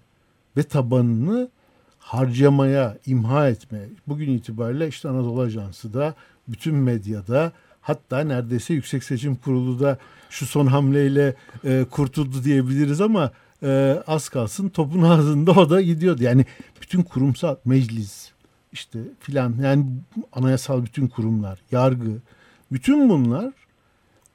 ve 0.57 0.63
tabanını 0.63 1.49
harcamaya, 1.99 2.97
imha 3.05 3.49
etme. 3.49 3.89
Bugün 4.07 4.29
itibariyle 4.29 4.87
işte 4.87 5.09
Anadolu 5.09 5.41
Ajansı 5.41 5.93
da 5.93 6.15
bütün 6.47 6.75
medyada 6.75 7.51
hatta 7.81 8.19
neredeyse 8.19 8.73
Yüksek 8.73 9.03
Seçim 9.03 9.35
Kurulu 9.35 9.79
da 9.79 9.97
şu 10.29 10.45
son 10.45 10.67
hamleyle 10.67 11.35
e, 11.63 11.85
kurtuldu 11.91 12.43
diyebiliriz 12.43 13.01
ama 13.01 13.31
e, 13.63 14.03
az 14.07 14.29
kalsın 14.29 14.69
topun 14.69 15.01
ağzında 15.11 15.51
o 15.51 15.69
da 15.69 15.81
gidiyordu. 15.81 16.23
Yani 16.23 16.45
bütün 16.81 17.03
kurumsal 17.03 17.55
meclis 17.65 18.31
işte 18.71 18.99
filan 19.19 19.55
yani 19.61 19.85
anayasal 20.33 20.85
bütün 20.85 21.07
kurumlar, 21.07 21.59
yargı 21.71 22.17
bütün 22.71 23.09
bunlar 23.09 23.53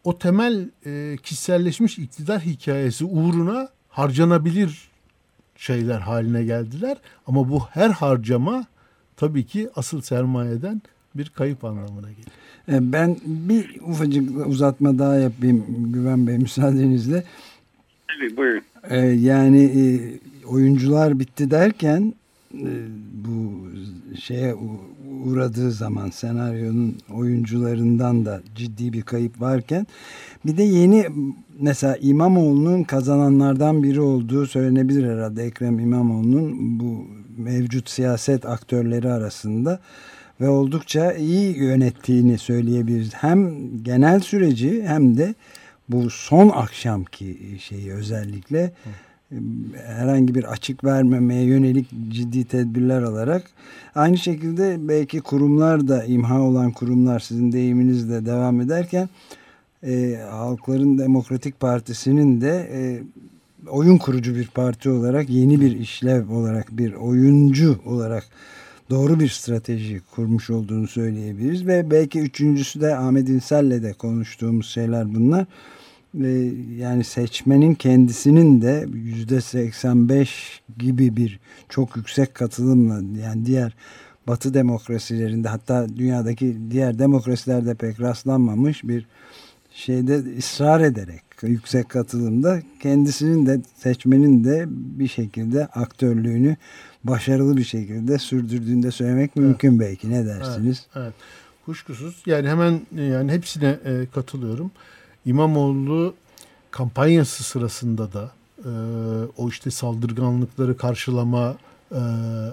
o 0.05 0.19
temel 0.19 0.71
e, 0.87 1.17
kişiselleşmiş 1.23 1.99
iktidar 1.99 2.41
hikayesi 2.41 3.05
uğruna 3.05 3.69
harcanabilir 3.89 4.89
şeyler 5.57 5.99
haline 5.99 6.45
geldiler. 6.45 6.97
Ama 7.27 7.51
bu 7.51 7.61
her 7.61 7.91
harcama 7.91 8.67
tabii 9.17 9.45
ki 9.45 9.69
asıl 9.77 10.01
sermayeden 10.01 10.83
bir 11.15 11.29
kayıp 11.29 11.65
anlamına 11.65 12.09
gelir. 12.11 12.33
E, 12.69 12.93
ben 12.93 13.17
bir 13.25 13.81
ufacık 13.81 14.47
uzatma 14.47 14.99
daha 14.99 15.17
yapayım 15.17 15.65
Güven 15.93 16.27
Bey 16.27 16.39
müsaadenizle. 16.39 17.25
Evet 18.19 18.37
buyurun. 18.37 18.63
E, 18.91 18.99
yani 19.07 19.63
e, 19.65 19.83
oyuncular 20.47 21.19
bitti 21.19 21.51
derken 21.51 22.15
bu 23.25 23.67
şeye 24.21 24.55
uğradığı 25.25 25.71
zaman 25.71 26.11
senaryonun 26.11 26.97
oyuncularından 27.15 28.25
da 28.25 28.43
ciddi 28.55 28.93
bir 28.93 29.03
kayıp 29.03 29.41
varken 29.41 29.87
bir 30.47 30.57
de 30.57 30.63
yeni 30.63 31.07
mesela 31.61 31.97
İmamoğlu'nun 32.01 32.83
kazananlardan 32.83 33.83
biri 33.83 34.01
olduğu 34.01 34.47
söylenebilir 34.47 35.09
herhalde 35.09 35.45
Ekrem 35.45 35.79
İmamoğlu'nun 35.79 36.81
bu 36.81 37.05
mevcut 37.37 37.91
siyaset 37.91 38.47
aktörleri 38.47 39.13
arasında 39.13 39.81
ve 40.41 40.49
oldukça 40.49 41.13
iyi 41.13 41.59
yönettiğini 41.59 42.39
söyleyebiliriz. 42.39 43.15
Hem 43.15 43.53
genel 43.83 44.21
süreci 44.21 44.85
hem 44.87 45.17
de 45.17 45.35
bu 45.89 46.11
son 46.11 46.49
akşamki 46.49 47.39
şeyi 47.61 47.93
özellikle 47.93 48.61
e, 48.61 48.91
herhangi 49.87 50.35
bir 50.35 50.45
açık 50.45 50.85
vermemeye 50.85 51.45
yönelik 51.45 51.87
ciddi 52.09 52.45
tedbirler 52.45 53.03
alarak 53.03 53.51
aynı 53.95 54.19
şekilde 54.19 54.77
belki 54.89 55.21
kurumlar 55.21 55.89
da 55.89 56.05
imha 56.05 56.41
olan 56.41 56.73
kurumlar 56.73 57.21
sizin 57.21 57.53
deyiminizle 57.53 58.27
devam 58.27 58.61
ederken 58.61 59.09
e, 59.87 60.21
Halkların 60.31 60.99
Demokratik 60.99 61.61
Partisi'nin 61.61 62.41
de 62.41 62.71
e, 62.73 63.03
oyun 63.69 63.99
kurucu 63.99 64.35
bir 64.35 64.47
parti 64.47 64.91
olarak 64.91 65.31
yeni 65.31 65.61
bir 65.61 65.79
işlev 65.79 66.31
olarak 66.31 66.79
bir 66.79 66.93
oyuncu 66.93 67.79
olarak 67.87 68.25
doğru 68.91 69.21
bir 69.21 69.29
strateji 69.29 70.01
kurmuş 70.15 70.51
olduğunu 70.51 70.87
söyleyebiliriz 70.87 71.67
ve 71.67 71.91
belki 71.91 72.21
üçüncüsü 72.21 72.81
de 72.81 72.97
Ahmet 72.97 73.29
İnsel'le 73.29 73.83
de 73.83 73.93
konuştuğumuz 73.93 74.67
şeyler 74.67 75.15
bunlar. 75.15 75.47
Ee, 76.23 76.53
yani 76.77 77.05
seçmenin 77.05 77.75
kendisinin 77.75 78.63
de 78.63 78.87
yüzde 78.93 79.41
85 79.41 80.63
gibi 80.79 81.17
bir 81.17 81.41
çok 81.69 81.97
yüksek 81.97 82.35
katılımla 82.35 83.21
yani 83.21 83.47
diğer 83.47 83.75
batı 84.29 84.55
demokrasilerinde 84.55 85.49
hatta 85.49 85.87
dünyadaki 85.97 86.57
diğer 86.71 86.99
demokrasilerde 86.99 87.75
pek 87.75 88.01
rastlanmamış 88.01 88.85
bir 88.85 89.07
şeyde 89.71 90.39
ısrar 90.39 90.81
ederek 90.81 91.23
yüksek 91.43 91.89
katılımda 91.89 92.63
kendisinin 92.81 93.47
de 93.47 93.61
seçmenin 93.77 94.45
de 94.45 94.65
bir 94.69 95.09
şekilde 95.09 95.67
aktörlüğünü 95.67 96.57
başarılı 97.05 97.57
bir 97.57 97.65
şekilde 97.65 98.19
sürdürdüğünde 98.19 98.91
söylemek 98.91 99.31
evet. 99.37 99.37
mümkün 99.37 99.81
belki 99.81 100.11
ne 100.11 100.27
dersiniz? 100.27 100.87
Evet, 100.95 101.05
evet. 101.05 101.15
Kuşkusuz 101.65 102.23
yani 102.27 102.49
hemen 102.49 102.81
yani 102.95 103.33
hepsine 103.33 103.79
e, 103.85 104.07
katılıyorum. 104.15 104.71
İmamoğlu 105.27 106.15
kampanyası 106.71 107.45
sırasında 107.45 108.13
da 108.13 108.31
e, 108.59 108.71
o 109.37 109.49
işte 109.49 109.71
saldırganlıkları 109.71 110.77
karşılama 110.77 111.57
e, 111.93 112.01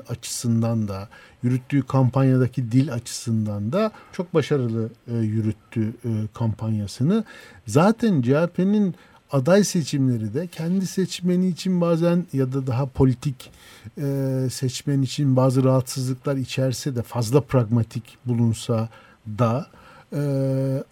açısından 0.09 0.87
da 0.87 1.09
yürüttüğü 1.43 1.81
kampanyadaki 1.81 2.71
dil 2.71 2.93
açısından 2.93 3.71
da 3.71 3.91
çok 4.11 4.33
başarılı 4.33 4.89
e, 5.07 5.17
yürüttü 5.17 5.93
e, 6.05 6.09
kampanyasını. 6.33 7.23
Zaten 7.67 8.21
CHP'nin 8.21 8.95
aday 9.31 9.63
seçimleri 9.63 10.33
de 10.33 10.47
kendi 10.47 10.87
seçmeni 10.87 11.47
için 11.47 11.81
bazen 11.81 12.25
ya 12.33 12.53
da 12.53 12.67
daha 12.67 12.85
politik 12.85 13.51
e, 13.97 14.47
seçmen 14.51 15.01
için 15.01 15.35
bazı 15.35 15.63
rahatsızlıklar 15.63 16.35
içerse 16.35 16.95
de 16.95 17.01
fazla 17.01 17.41
pragmatik 17.41 18.17
bulunsa 18.25 18.89
da 19.27 19.67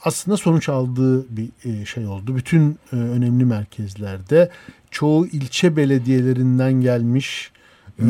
aslında 0.04 0.38
sonuç 0.38 0.70
aldığı 0.70 1.38
bir 1.38 1.50
e, 1.66 1.86
şey 1.86 2.08
oldu. 2.08 2.36
Bütün 2.36 2.78
e, 2.94 2.96
önemli 2.96 3.46
merkezlerde 3.46 4.50
çoğu 4.92 5.28
ilçe 5.28 5.76
belediyelerinden 5.76 6.74
gelmiş 6.74 7.52
e, 8.00 8.06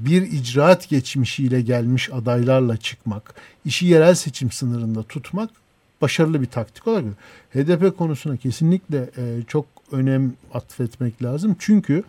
bir 0.00 0.22
icraat 0.22 0.88
geçmişiyle 0.88 1.60
gelmiş 1.60 2.10
adaylarla 2.12 2.76
çıkmak, 2.76 3.34
işi 3.64 3.86
yerel 3.86 4.14
seçim 4.14 4.50
sınırında 4.50 5.02
tutmak 5.02 5.50
başarılı 6.00 6.42
bir 6.42 6.46
taktik 6.46 6.86
olarak. 6.86 7.04
HDP 7.54 7.98
konusuna 7.98 8.36
kesinlikle 8.36 9.10
çok 9.46 9.66
önem 9.92 10.32
atfetmek 10.54 11.22
lazım. 11.22 11.56
Çünkü 11.58 12.04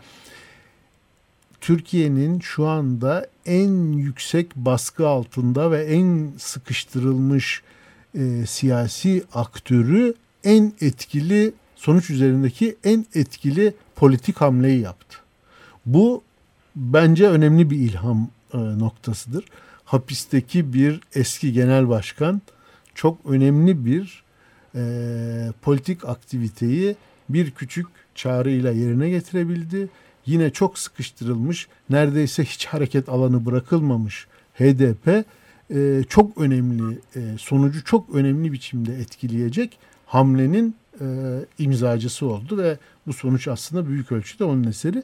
Türkiye'nin 1.61 2.39
şu 2.39 2.67
anda 2.67 3.27
en 3.45 3.91
yüksek 3.91 4.55
baskı 4.55 5.07
altında 5.07 5.71
ve 5.71 5.83
en 5.83 6.31
sıkıştırılmış 6.37 7.61
e, 8.17 8.45
siyasi 8.45 9.23
aktörü 9.33 10.13
en 10.43 10.73
etkili 10.81 11.53
sonuç 11.75 12.09
üzerindeki 12.09 12.75
en 12.83 13.05
etkili 13.15 13.73
politik 13.95 14.37
hamleyi 14.41 14.81
yaptı. 14.81 15.17
Bu 15.85 16.23
bence 16.75 17.29
önemli 17.29 17.69
bir 17.69 17.77
ilham 17.77 18.29
e, 18.53 18.57
noktasıdır. 18.57 19.45
Hapisteki 19.85 20.73
bir 20.73 20.99
eski 21.15 21.53
genel 21.53 21.89
başkan 21.89 22.41
çok 22.95 23.17
önemli 23.25 23.85
bir 23.85 24.23
e, 24.75 24.81
politik 25.61 26.05
aktiviteyi 26.05 26.95
bir 27.29 27.51
küçük 27.51 27.87
çağrıyla 28.15 28.71
yerine 28.71 29.09
getirebildi. 29.09 29.89
Yine 30.25 30.49
çok 30.49 30.79
sıkıştırılmış, 30.79 31.67
neredeyse 31.89 32.43
hiç 32.43 32.65
hareket 32.65 33.09
alanı 33.09 33.45
bırakılmamış 33.45 34.27
HDP 34.53 35.25
e, 35.73 36.03
çok 36.09 36.37
önemli, 36.37 36.99
e, 37.15 37.21
sonucu 37.37 37.83
çok 37.83 38.15
önemli 38.15 38.51
biçimde 38.51 38.95
etkileyecek 38.95 39.79
hamlenin 40.05 40.75
e, 41.01 41.05
imzacısı 41.59 42.25
oldu 42.25 42.57
ve 42.57 42.77
bu 43.07 43.13
sonuç 43.13 43.47
aslında 43.47 43.87
büyük 43.87 44.11
ölçüde 44.11 44.43
onun 44.43 44.63
eseri 44.63 45.03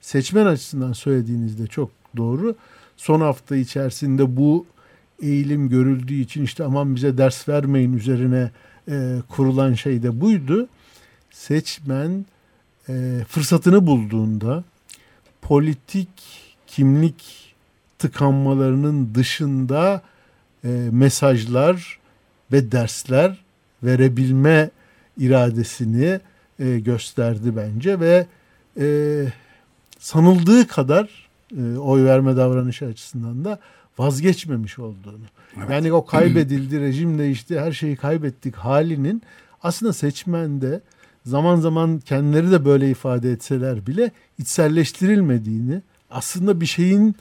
seçmen 0.00 0.46
açısından 0.46 0.92
söylediğinizde 0.92 1.66
çok 1.66 1.90
doğru. 2.16 2.56
Son 2.96 3.20
hafta 3.20 3.56
içerisinde 3.56 4.36
bu 4.36 4.66
eğilim 5.22 5.68
görüldüğü 5.68 6.14
için 6.14 6.44
işte 6.44 6.64
aman 6.64 6.94
bize 6.94 7.18
ders 7.18 7.48
vermeyin 7.48 7.92
üzerine 7.92 8.50
e, 8.88 9.18
kurulan 9.28 9.74
şey 9.74 10.02
de 10.02 10.20
buydu. 10.20 10.68
Seçmen 11.30 12.26
e, 12.88 13.20
fırsatını 13.28 13.86
bulduğunda 13.86 14.64
politik 15.42 16.08
kimlik 16.66 17.41
tıkanmalarının 18.02 19.14
dışında 19.14 20.02
e, 20.64 20.68
mesajlar 20.90 21.98
ve 22.52 22.72
dersler 22.72 23.38
verebilme 23.82 24.70
iradesini 25.18 26.20
e, 26.58 26.78
gösterdi 26.78 27.56
bence 27.56 28.00
ve 28.00 28.26
e, 28.80 28.86
sanıldığı 29.98 30.66
kadar 30.66 31.28
e, 31.58 31.78
oy 31.78 32.04
verme 32.04 32.36
davranışı 32.36 32.86
açısından 32.86 33.44
da 33.44 33.58
vazgeçmemiş 33.98 34.78
olduğunu. 34.78 35.24
Evet. 35.58 35.70
Yani 35.70 35.92
o 35.92 36.06
kaybedildi, 36.06 36.80
rejim 36.80 37.18
değişti, 37.18 37.60
her 37.60 37.72
şeyi 37.72 37.96
kaybettik 37.96 38.56
halinin 38.56 39.22
aslında 39.62 39.92
seçmende 39.92 40.80
zaman 41.26 41.56
zaman 41.56 41.98
kendileri 41.98 42.50
de 42.50 42.64
böyle 42.64 42.90
ifade 42.90 43.32
etseler 43.32 43.86
bile 43.86 44.10
içselleştirilmediğini, 44.38 45.82
aslında 46.10 46.60
bir 46.60 46.66
şeyin 46.66 47.16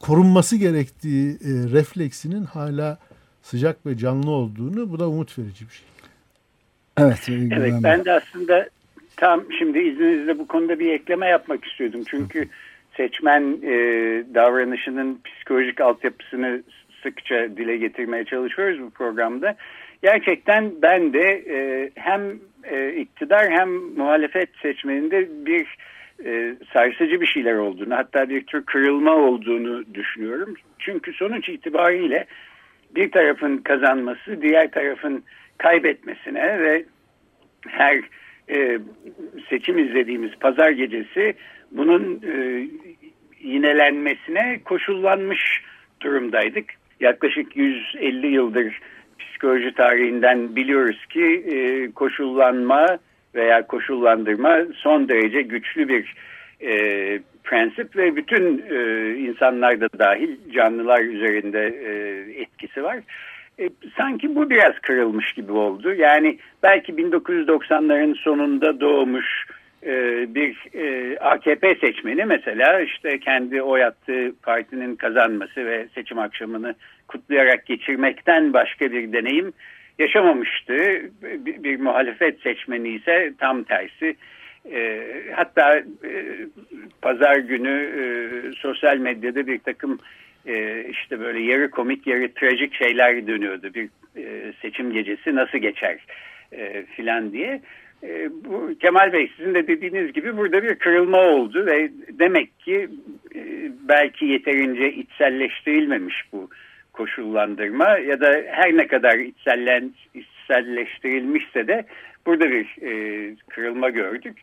korunması 0.00 0.56
gerektiği 0.56 1.30
e, 1.30 1.50
refleksinin 1.72 2.44
hala 2.44 2.98
sıcak 3.42 3.86
ve 3.86 3.96
canlı 3.96 4.30
olduğunu 4.30 4.90
bu 4.90 4.98
da 4.98 5.08
umut 5.08 5.38
verici 5.38 5.64
bir 5.68 5.72
şey. 5.72 5.86
Evet, 6.98 7.28
evet 7.52 7.74
ben 7.82 8.04
de 8.04 8.12
aslında 8.12 8.68
Tam 9.20 9.44
şimdi 9.58 9.78
izninizle 9.78 10.38
bu 10.38 10.46
konuda 10.46 10.78
bir 10.78 10.92
ekleme 10.92 11.26
yapmak 11.26 11.64
istiyordum. 11.64 12.02
Çünkü 12.10 12.48
seçmen 12.96 13.58
e, 13.62 13.74
davranışının 14.34 15.20
psikolojik 15.24 15.80
altyapısını 15.80 16.62
sıkça 17.02 17.56
dile 17.56 17.76
getirmeye 17.76 18.24
çalışıyoruz 18.24 18.80
bu 18.80 18.90
programda. 18.90 19.56
Gerçekten 20.02 20.72
ben 20.82 21.12
de 21.12 21.44
e, 21.48 21.90
hem 21.94 22.20
e, 22.64 22.92
iktidar 22.92 23.50
hem 23.50 23.70
muhalefet 23.70 24.48
seçmeninde 24.62 25.28
bir 25.46 25.76
e, 26.24 26.54
sarsıcı 26.72 27.20
bir 27.20 27.26
şeyler 27.26 27.54
olduğunu 27.54 27.96
hatta 27.96 28.28
bir 28.28 28.46
tür 28.46 28.64
kırılma 28.64 29.14
olduğunu 29.14 29.94
düşünüyorum. 29.94 30.54
Çünkü 30.78 31.12
sonuç 31.12 31.48
itibariyle 31.48 32.26
bir 32.94 33.10
tarafın 33.10 33.56
kazanması 33.56 34.42
diğer 34.42 34.70
tarafın 34.70 35.24
kaybetmesine 35.58 36.60
ve 36.60 36.84
her 37.68 38.00
e, 38.54 38.78
seçim 39.50 39.78
izlediğimiz 39.78 40.30
pazar 40.40 40.70
gecesi 40.70 41.34
bunun 41.70 42.22
e, 42.34 42.66
yinelenmesine 43.40 44.60
koşullanmış 44.64 45.62
durumdaydık. 46.00 46.64
Yaklaşık 47.00 47.56
150 47.56 48.26
yıldır 48.26 48.80
psikoloji 49.18 49.74
tarihinden 49.74 50.56
biliyoruz 50.56 51.06
ki 51.06 51.44
e, 51.52 51.90
koşullanma 51.90 52.98
veya 53.34 53.66
koşullandırma 53.66 54.58
son 54.74 55.08
derece 55.08 55.42
güçlü 55.42 55.88
bir 55.88 56.14
e, 56.60 56.72
prensip 57.44 57.96
ve 57.96 58.16
bütün 58.16 58.64
e, 58.70 59.10
insanlar 59.16 59.80
da 59.80 59.88
dahil 59.98 60.52
canlılar 60.52 61.00
üzerinde 61.00 61.66
e, 61.66 61.92
etkisi 62.42 62.84
var. 62.84 62.96
E, 63.58 63.70
sanki 63.96 64.34
bu 64.34 64.50
biraz 64.50 64.78
kırılmış 64.82 65.32
gibi 65.32 65.52
oldu. 65.52 65.94
Yani 65.94 66.38
belki 66.62 66.92
1990'ların 66.92 68.14
sonunda 68.14 68.80
doğmuş 68.80 69.46
e, 69.86 69.94
bir 70.34 70.56
e, 70.74 71.18
AKP 71.18 71.74
seçmeni 71.74 72.24
mesela 72.24 72.80
işte 72.80 73.18
kendi 73.18 73.62
oy 73.62 73.84
attığı 73.84 74.32
partinin 74.42 74.96
kazanması 74.96 75.66
ve 75.66 75.88
seçim 75.94 76.18
akşamını 76.18 76.74
kutlayarak 77.08 77.66
geçirmekten 77.66 78.52
başka 78.52 78.92
bir 78.92 79.12
deneyim 79.12 79.52
yaşamamıştı. 80.00 80.74
Bir, 81.22 81.64
bir 81.64 81.80
muhalefet 81.80 82.40
seçmeni 82.40 82.88
ise 82.88 83.32
tam 83.38 83.64
tersi. 83.64 84.16
E, 84.72 85.02
hatta 85.34 85.78
e, 85.78 86.36
pazar 87.02 87.36
günü 87.36 87.90
e, 88.00 88.02
sosyal 88.56 88.96
medyada 88.96 89.46
bir 89.46 89.58
takım 89.58 89.98
e, 90.46 90.84
işte 90.90 91.20
böyle 91.20 91.40
yarı 91.40 91.70
komik 91.70 92.06
yarı 92.06 92.34
trajik 92.34 92.74
şeyler 92.74 93.26
dönüyordu. 93.26 93.74
Bir 93.74 93.88
e, 94.16 94.52
seçim 94.62 94.92
gecesi 94.92 95.34
nasıl 95.34 95.58
geçer 95.58 95.98
e, 96.52 96.84
filan 96.96 97.32
diye. 97.32 97.60
E, 98.02 98.30
bu 98.44 98.70
Kemal 98.80 99.12
Bey 99.12 99.30
sizin 99.36 99.54
de 99.54 99.66
dediğiniz 99.66 100.12
gibi 100.12 100.36
burada 100.36 100.62
bir 100.62 100.74
kırılma 100.74 101.18
oldu 101.18 101.66
ve 101.66 101.90
demek 102.08 102.60
ki 102.60 102.88
e, 103.34 103.40
belki 103.88 104.24
yeterince 104.24 104.92
içselleştirilmemiş 104.92 106.22
bu 106.32 106.48
koşullandırma 107.00 107.98
ya 107.98 108.20
da 108.20 108.42
her 108.50 108.76
ne 108.76 108.86
kadar 108.86 109.18
içsellen, 109.18 109.90
içselleştirilmişse 110.14 111.68
de 111.68 111.84
burada 112.26 112.50
bir 112.50 112.66
e, 112.82 112.92
kırılma 113.48 113.90
gördük. 113.90 114.36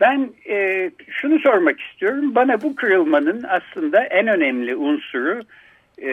Ben 0.00 0.30
e, 0.48 0.90
şunu 1.10 1.38
sormak 1.38 1.80
istiyorum. 1.80 2.34
Bana 2.34 2.62
bu 2.62 2.76
kırılmanın 2.76 3.44
aslında 3.48 4.04
en 4.04 4.26
önemli 4.26 4.76
unsuru 4.76 5.40
e, 6.02 6.10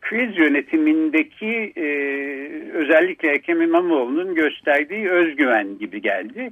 kriz 0.00 0.38
yönetimindeki 0.38 1.72
e, 1.76 1.86
özellikle 2.72 3.30
Ekrem 3.30 3.62
İmamoğlu'nun 3.62 4.34
gösterdiği 4.34 5.10
özgüven 5.10 5.78
gibi 5.78 6.02
geldi. 6.02 6.50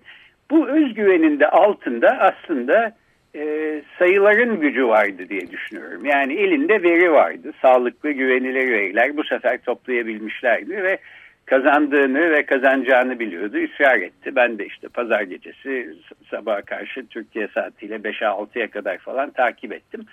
Bu 0.50 0.68
özgüvenin 0.68 1.40
de 1.40 1.48
altında 1.48 2.08
aslında 2.08 2.96
e, 3.34 3.82
sayıların 3.98 4.60
gücü 4.60 4.88
vardı 4.88 5.28
diye 5.28 5.50
düşünüyorum. 5.50 6.04
Yani 6.04 6.34
elinde 6.34 6.82
veri 6.82 7.12
vardı. 7.12 7.52
Sağlıklı 7.62 8.10
güvenilir 8.10 8.70
veriler 8.70 9.16
bu 9.16 9.24
sefer 9.24 9.58
toplayabilmişlerdi 9.58 10.82
ve 10.82 10.98
kazandığını 11.44 12.30
ve 12.30 12.46
kazanacağını 12.46 13.18
biliyordu. 13.18 13.56
ısrar 13.64 14.00
etti. 14.00 14.36
Ben 14.36 14.58
de 14.58 14.66
işte 14.66 14.88
pazar 14.88 15.22
gecesi 15.22 15.94
sabaha 16.30 16.62
karşı 16.62 17.06
Türkiye 17.06 17.48
saatiyle 17.48 17.96
5'e 17.96 18.26
6'ya 18.26 18.70
kadar 18.70 18.98
falan 18.98 19.30
takip 19.30 19.72
ettim. 19.72 20.06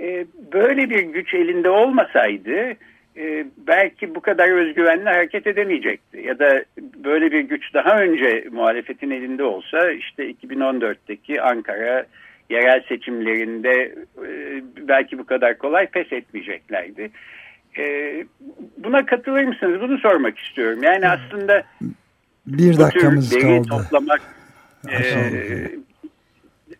E, 0.00 0.26
böyle 0.52 0.90
bir 0.90 1.00
güç 1.00 1.34
elinde 1.34 1.70
olmasaydı 1.70 2.76
e, 3.16 3.46
belki 3.56 4.14
bu 4.14 4.20
kadar 4.20 4.48
özgüvenli 4.48 5.04
hareket 5.04 5.46
edemeyecekti. 5.46 6.20
Ya 6.20 6.38
da 6.38 6.64
böyle 7.04 7.32
bir 7.32 7.40
güç 7.40 7.74
daha 7.74 8.00
önce 8.00 8.44
muhalefetin 8.52 9.10
elinde 9.10 9.44
olsa 9.44 9.90
işte 9.90 10.30
2014'teki 10.30 11.42
Ankara 11.42 12.06
yerel 12.50 12.82
seçimlerinde 12.88 13.94
e, 14.26 14.62
belki 14.88 15.18
bu 15.18 15.26
kadar 15.26 15.58
kolay 15.58 15.86
pes 15.86 16.12
etmeyeceklerdi. 16.12 17.10
E, 17.78 18.14
buna 18.78 19.06
katılır 19.06 19.44
mısınız? 19.44 19.80
Bunu 19.80 19.98
sormak 19.98 20.38
istiyorum. 20.38 20.82
Yani 20.82 21.08
aslında 21.08 21.62
bir 22.46 22.78
dakikamız 22.78 23.34
bu 23.34 23.38
tür 23.38 23.42
kaldı. 23.42 23.68
toplamak 23.68 24.20
e, 24.92 25.00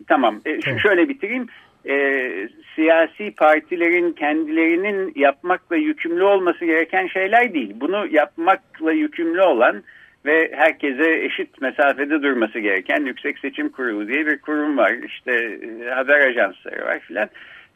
tamam. 0.07 0.41
E, 0.45 0.61
tamam. 0.61 0.81
Şöyle 0.81 1.09
bitireyim. 1.09 1.47
E, 1.89 2.49
siyasi 2.75 3.31
partilerin 3.37 4.13
kendilerinin 4.13 5.13
yapmakla 5.17 5.77
yükümlü 5.77 6.23
olması 6.23 6.65
gereken 6.65 7.07
şeyler 7.07 7.55
değil. 7.55 7.73
Bunu 7.81 8.07
yapmakla 8.11 8.93
yükümlü 8.93 9.43
olan 9.43 9.83
ve 10.25 10.51
herkese 10.55 11.11
eşit 11.11 11.61
mesafede 11.61 12.23
durması 12.23 12.59
gereken 12.59 13.07
Yüksek 13.07 13.39
Seçim 13.39 13.69
Kurulu 13.69 14.09
diye 14.09 14.27
bir 14.27 14.39
kurum 14.39 14.79
var. 14.79 14.93
İşte 15.07 15.33
e, 15.33 15.91
haber 15.91 16.21
ajansları 16.21 16.85
var 16.85 17.01
filan. 17.01 17.29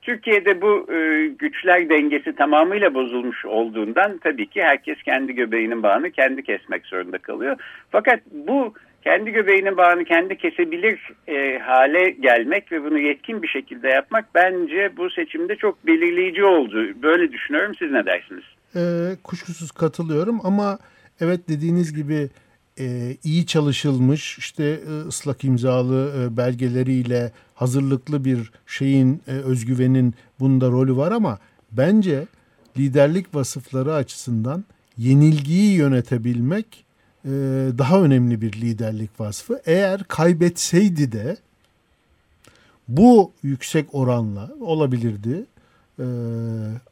Türkiye'de 0.03 0.63
bu 0.63 0.93
e, 0.93 1.27
güçler 1.27 1.89
dengesi 1.89 2.35
tamamıyla 2.37 2.95
bozulmuş 2.95 3.45
olduğundan 3.45 4.19
tabii 4.19 4.47
ki 4.47 4.63
herkes 4.63 5.03
kendi 5.03 5.35
göbeğinin 5.35 5.83
bağını 5.83 6.11
kendi 6.11 6.43
kesmek 6.43 6.87
zorunda 6.87 7.19
kalıyor. 7.19 7.57
Fakat 7.91 8.21
bu 8.31 8.75
kendi 9.05 9.31
göbeğinin 9.31 9.77
bağını 9.77 10.05
kendi 10.05 10.37
kesebilir 10.37 11.13
e, 11.29 11.59
hale 11.59 12.11
gelmek 12.11 12.73
ve 12.73 12.85
bunu 12.85 12.99
yetkin 12.99 13.43
bir 13.43 13.49
şekilde 13.49 13.89
yapmak 13.89 14.35
bence 14.35 14.97
bu 14.97 15.11
seçimde 15.11 15.57
çok 15.57 15.87
belirleyici 15.87 16.45
oldu. 16.45 17.03
Böyle 17.03 17.33
düşünüyorum. 17.33 17.75
Siz 17.79 17.91
ne 17.91 18.07
dersiniz? 18.07 18.45
E, 18.77 18.81
kuşkusuz 19.25 19.71
katılıyorum 19.71 20.41
ama 20.45 20.79
evet 21.21 21.49
dediğiniz 21.49 21.93
gibi 21.93 22.31
e, 22.79 23.17
iyi 23.25 23.47
çalışılmış 23.47 24.39
işte 24.39 24.65
e, 24.65 25.09
ıslak 25.09 25.45
imzalı 25.45 26.13
e, 26.19 26.37
belgeleriyle 26.37 27.33
hazırlıklı 27.55 28.25
bir 28.25 28.53
şeyin 28.67 29.23
e, 29.27 29.31
özgüvenin 29.31 30.15
bunda 30.41 30.69
rolü 30.69 30.97
var 30.97 31.13
ama 31.13 31.39
bence 31.73 32.27
liderlik 32.79 33.35
vasıfları 33.35 33.95
açısından 33.95 34.65
yenilgiyi 34.99 35.73
yönetebilmek 35.73 36.85
e, 37.25 37.31
daha 37.79 38.03
önemli 38.03 38.41
bir 38.41 38.53
liderlik 38.53 39.21
vasfı. 39.21 39.63
Eğer 39.67 40.05
kaybetseydi 40.05 41.13
de 41.13 41.37
bu 42.89 43.33
yüksek 43.43 43.95
oranla 43.95 44.51
olabilirdi. 44.61 45.45
E, 45.99 46.07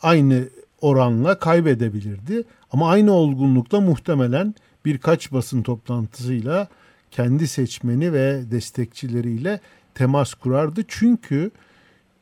aynı 0.03 0.49
oranla 0.81 1.39
kaybedebilirdi. 1.39 2.45
Ama 2.73 2.91
aynı 2.91 3.13
olgunlukta 3.13 3.81
muhtemelen 3.81 4.55
birkaç 4.85 5.33
basın 5.33 5.63
toplantısıyla 5.63 6.69
kendi 7.11 7.49
seçmeni 7.49 8.13
ve 8.13 8.43
destekçileriyle 8.51 9.61
temas 9.95 10.35
kurardı. 10.35 10.85
Çünkü 10.89 11.51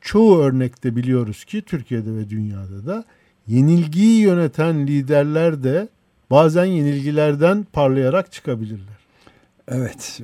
çoğu 0.01 0.37
örnekte 0.39 0.95
biliyoruz 0.95 1.45
ki 1.45 1.61
Türkiye'de 1.61 2.15
ve 2.15 2.29
dünyada 2.29 2.85
da 2.85 3.05
yenilgiyi 3.47 4.19
yöneten 4.19 4.87
liderler 4.87 5.63
de 5.63 5.87
bazen 6.31 6.65
yenilgilerden 6.65 7.65
parlayarak 7.73 8.31
çıkabilirler. 8.31 8.95
Evet, 9.67 10.21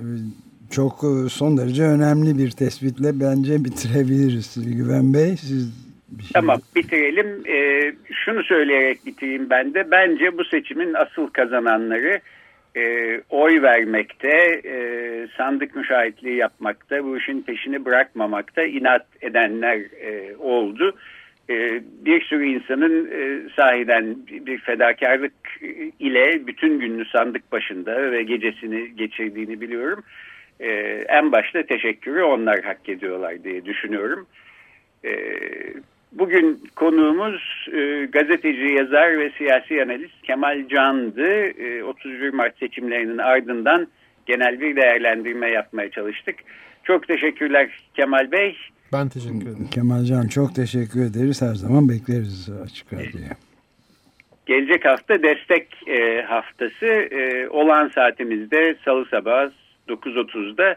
çok 0.70 1.06
son 1.30 1.58
derece 1.58 1.84
önemli 1.84 2.38
bir 2.38 2.52
tespitle 2.52 3.20
bence 3.20 3.66
bitirebiliriz 3.66 4.54
Güven 4.56 5.14
Bey. 5.14 5.38
Siz 5.38 5.70
bir 6.12 6.24
şey... 6.24 6.32
Tamam 6.34 6.60
bitirelim. 6.76 7.44
Ee, 7.48 7.94
şunu 8.14 8.44
söyleyerek 8.44 9.06
bitireyim 9.06 9.50
ben 9.50 9.74
de. 9.74 9.92
Bence 9.92 10.38
bu 10.38 10.44
seçimin 10.44 10.94
asıl 10.94 11.28
kazananları 11.28 12.22
e, 12.76 13.22
oy 13.30 13.62
vermekte, 13.62 14.62
e, 14.66 15.28
sandık 15.38 15.76
müşahitliği 15.76 16.36
yapmakta, 16.36 17.04
bu 17.04 17.18
işin 17.18 17.42
peşini 17.42 17.86
bırakmamakta 17.86 18.64
inat 18.64 19.06
edenler 19.22 19.78
e, 19.78 20.36
oldu. 20.36 20.96
E, 21.50 21.82
bir 22.06 22.22
sürü 22.22 22.46
insanın 22.46 23.12
e, 23.12 23.50
sahiden 23.56 24.16
bir 24.28 24.58
fedakarlık 24.58 25.34
ile 26.00 26.48
bütün 26.48 26.80
gününü 26.80 27.06
sandık 27.06 27.52
başında 27.52 28.12
ve 28.12 28.24
gecesini 28.24 28.96
geçirdiğini 28.96 29.62
biliyorum. 29.62 30.04
E, 30.60 30.70
en 31.08 31.32
başta 31.32 31.64
teşekkürü 31.64 32.24
onlar 32.24 32.62
hak 32.62 32.90
ediyorlar 32.90 33.44
diye 33.44 33.66
düşünüyorum. 33.66 34.28
E, 35.06 35.12
Bugün 36.12 36.64
konuğumuz 36.76 37.68
e, 37.74 38.06
gazeteci, 38.06 38.76
yazar 38.76 39.20
ve 39.20 39.32
siyasi 39.38 39.84
analist 39.84 40.22
Kemal 40.24 40.68
Can'dı. 40.68 41.28
E, 41.48 41.84
31 41.84 42.34
Mart 42.34 42.58
seçimlerinin 42.58 43.18
ardından 43.18 43.88
genel 44.26 44.62
bir 44.62 44.76
değerlendirme 44.76 45.50
yapmaya 45.50 45.92
çalıştık. 45.92 46.36
Çok 46.84 47.08
teşekkürler 47.08 47.70
Kemal 47.96 48.32
Bey. 48.32 48.58
Ben 48.94 49.10
teşekkür 49.10 49.42
ederim. 49.42 49.68
Kemal 49.72 50.04
Can 50.04 50.28
çok 50.28 50.56
teşekkür 50.56 51.02
ederiz. 51.02 51.42
Her 51.42 51.56
zaman 51.56 51.90
bekleriz 51.90 52.50
Açık 52.64 52.94
Radyo'ya. 52.94 53.38
Gelecek 54.46 54.86
hafta 54.86 55.24
destek 55.24 55.88
e, 55.88 56.22
haftası 56.22 56.86
e, 56.86 57.50
olan 57.50 57.88
saatimizde 57.96 58.76
salı 58.86 59.06
sabahı 59.06 59.52
9.30'da 59.88 60.76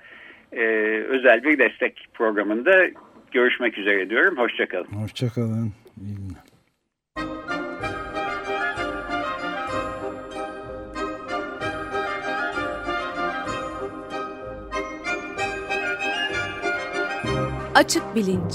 e, 0.53 0.63
özel 1.03 1.45
bir 1.45 1.59
destek 1.59 2.09
programında 2.15 2.87
görüşmek 3.35 3.79
üzere 3.79 4.11
diyorum. 4.11 4.39
Hoşçakalın. 4.39 4.85
Hoşçakalın. 4.85 5.73
İyi 6.01 6.15
günler. 6.17 6.45
Açık 17.75 18.15
Bilinç 18.15 18.55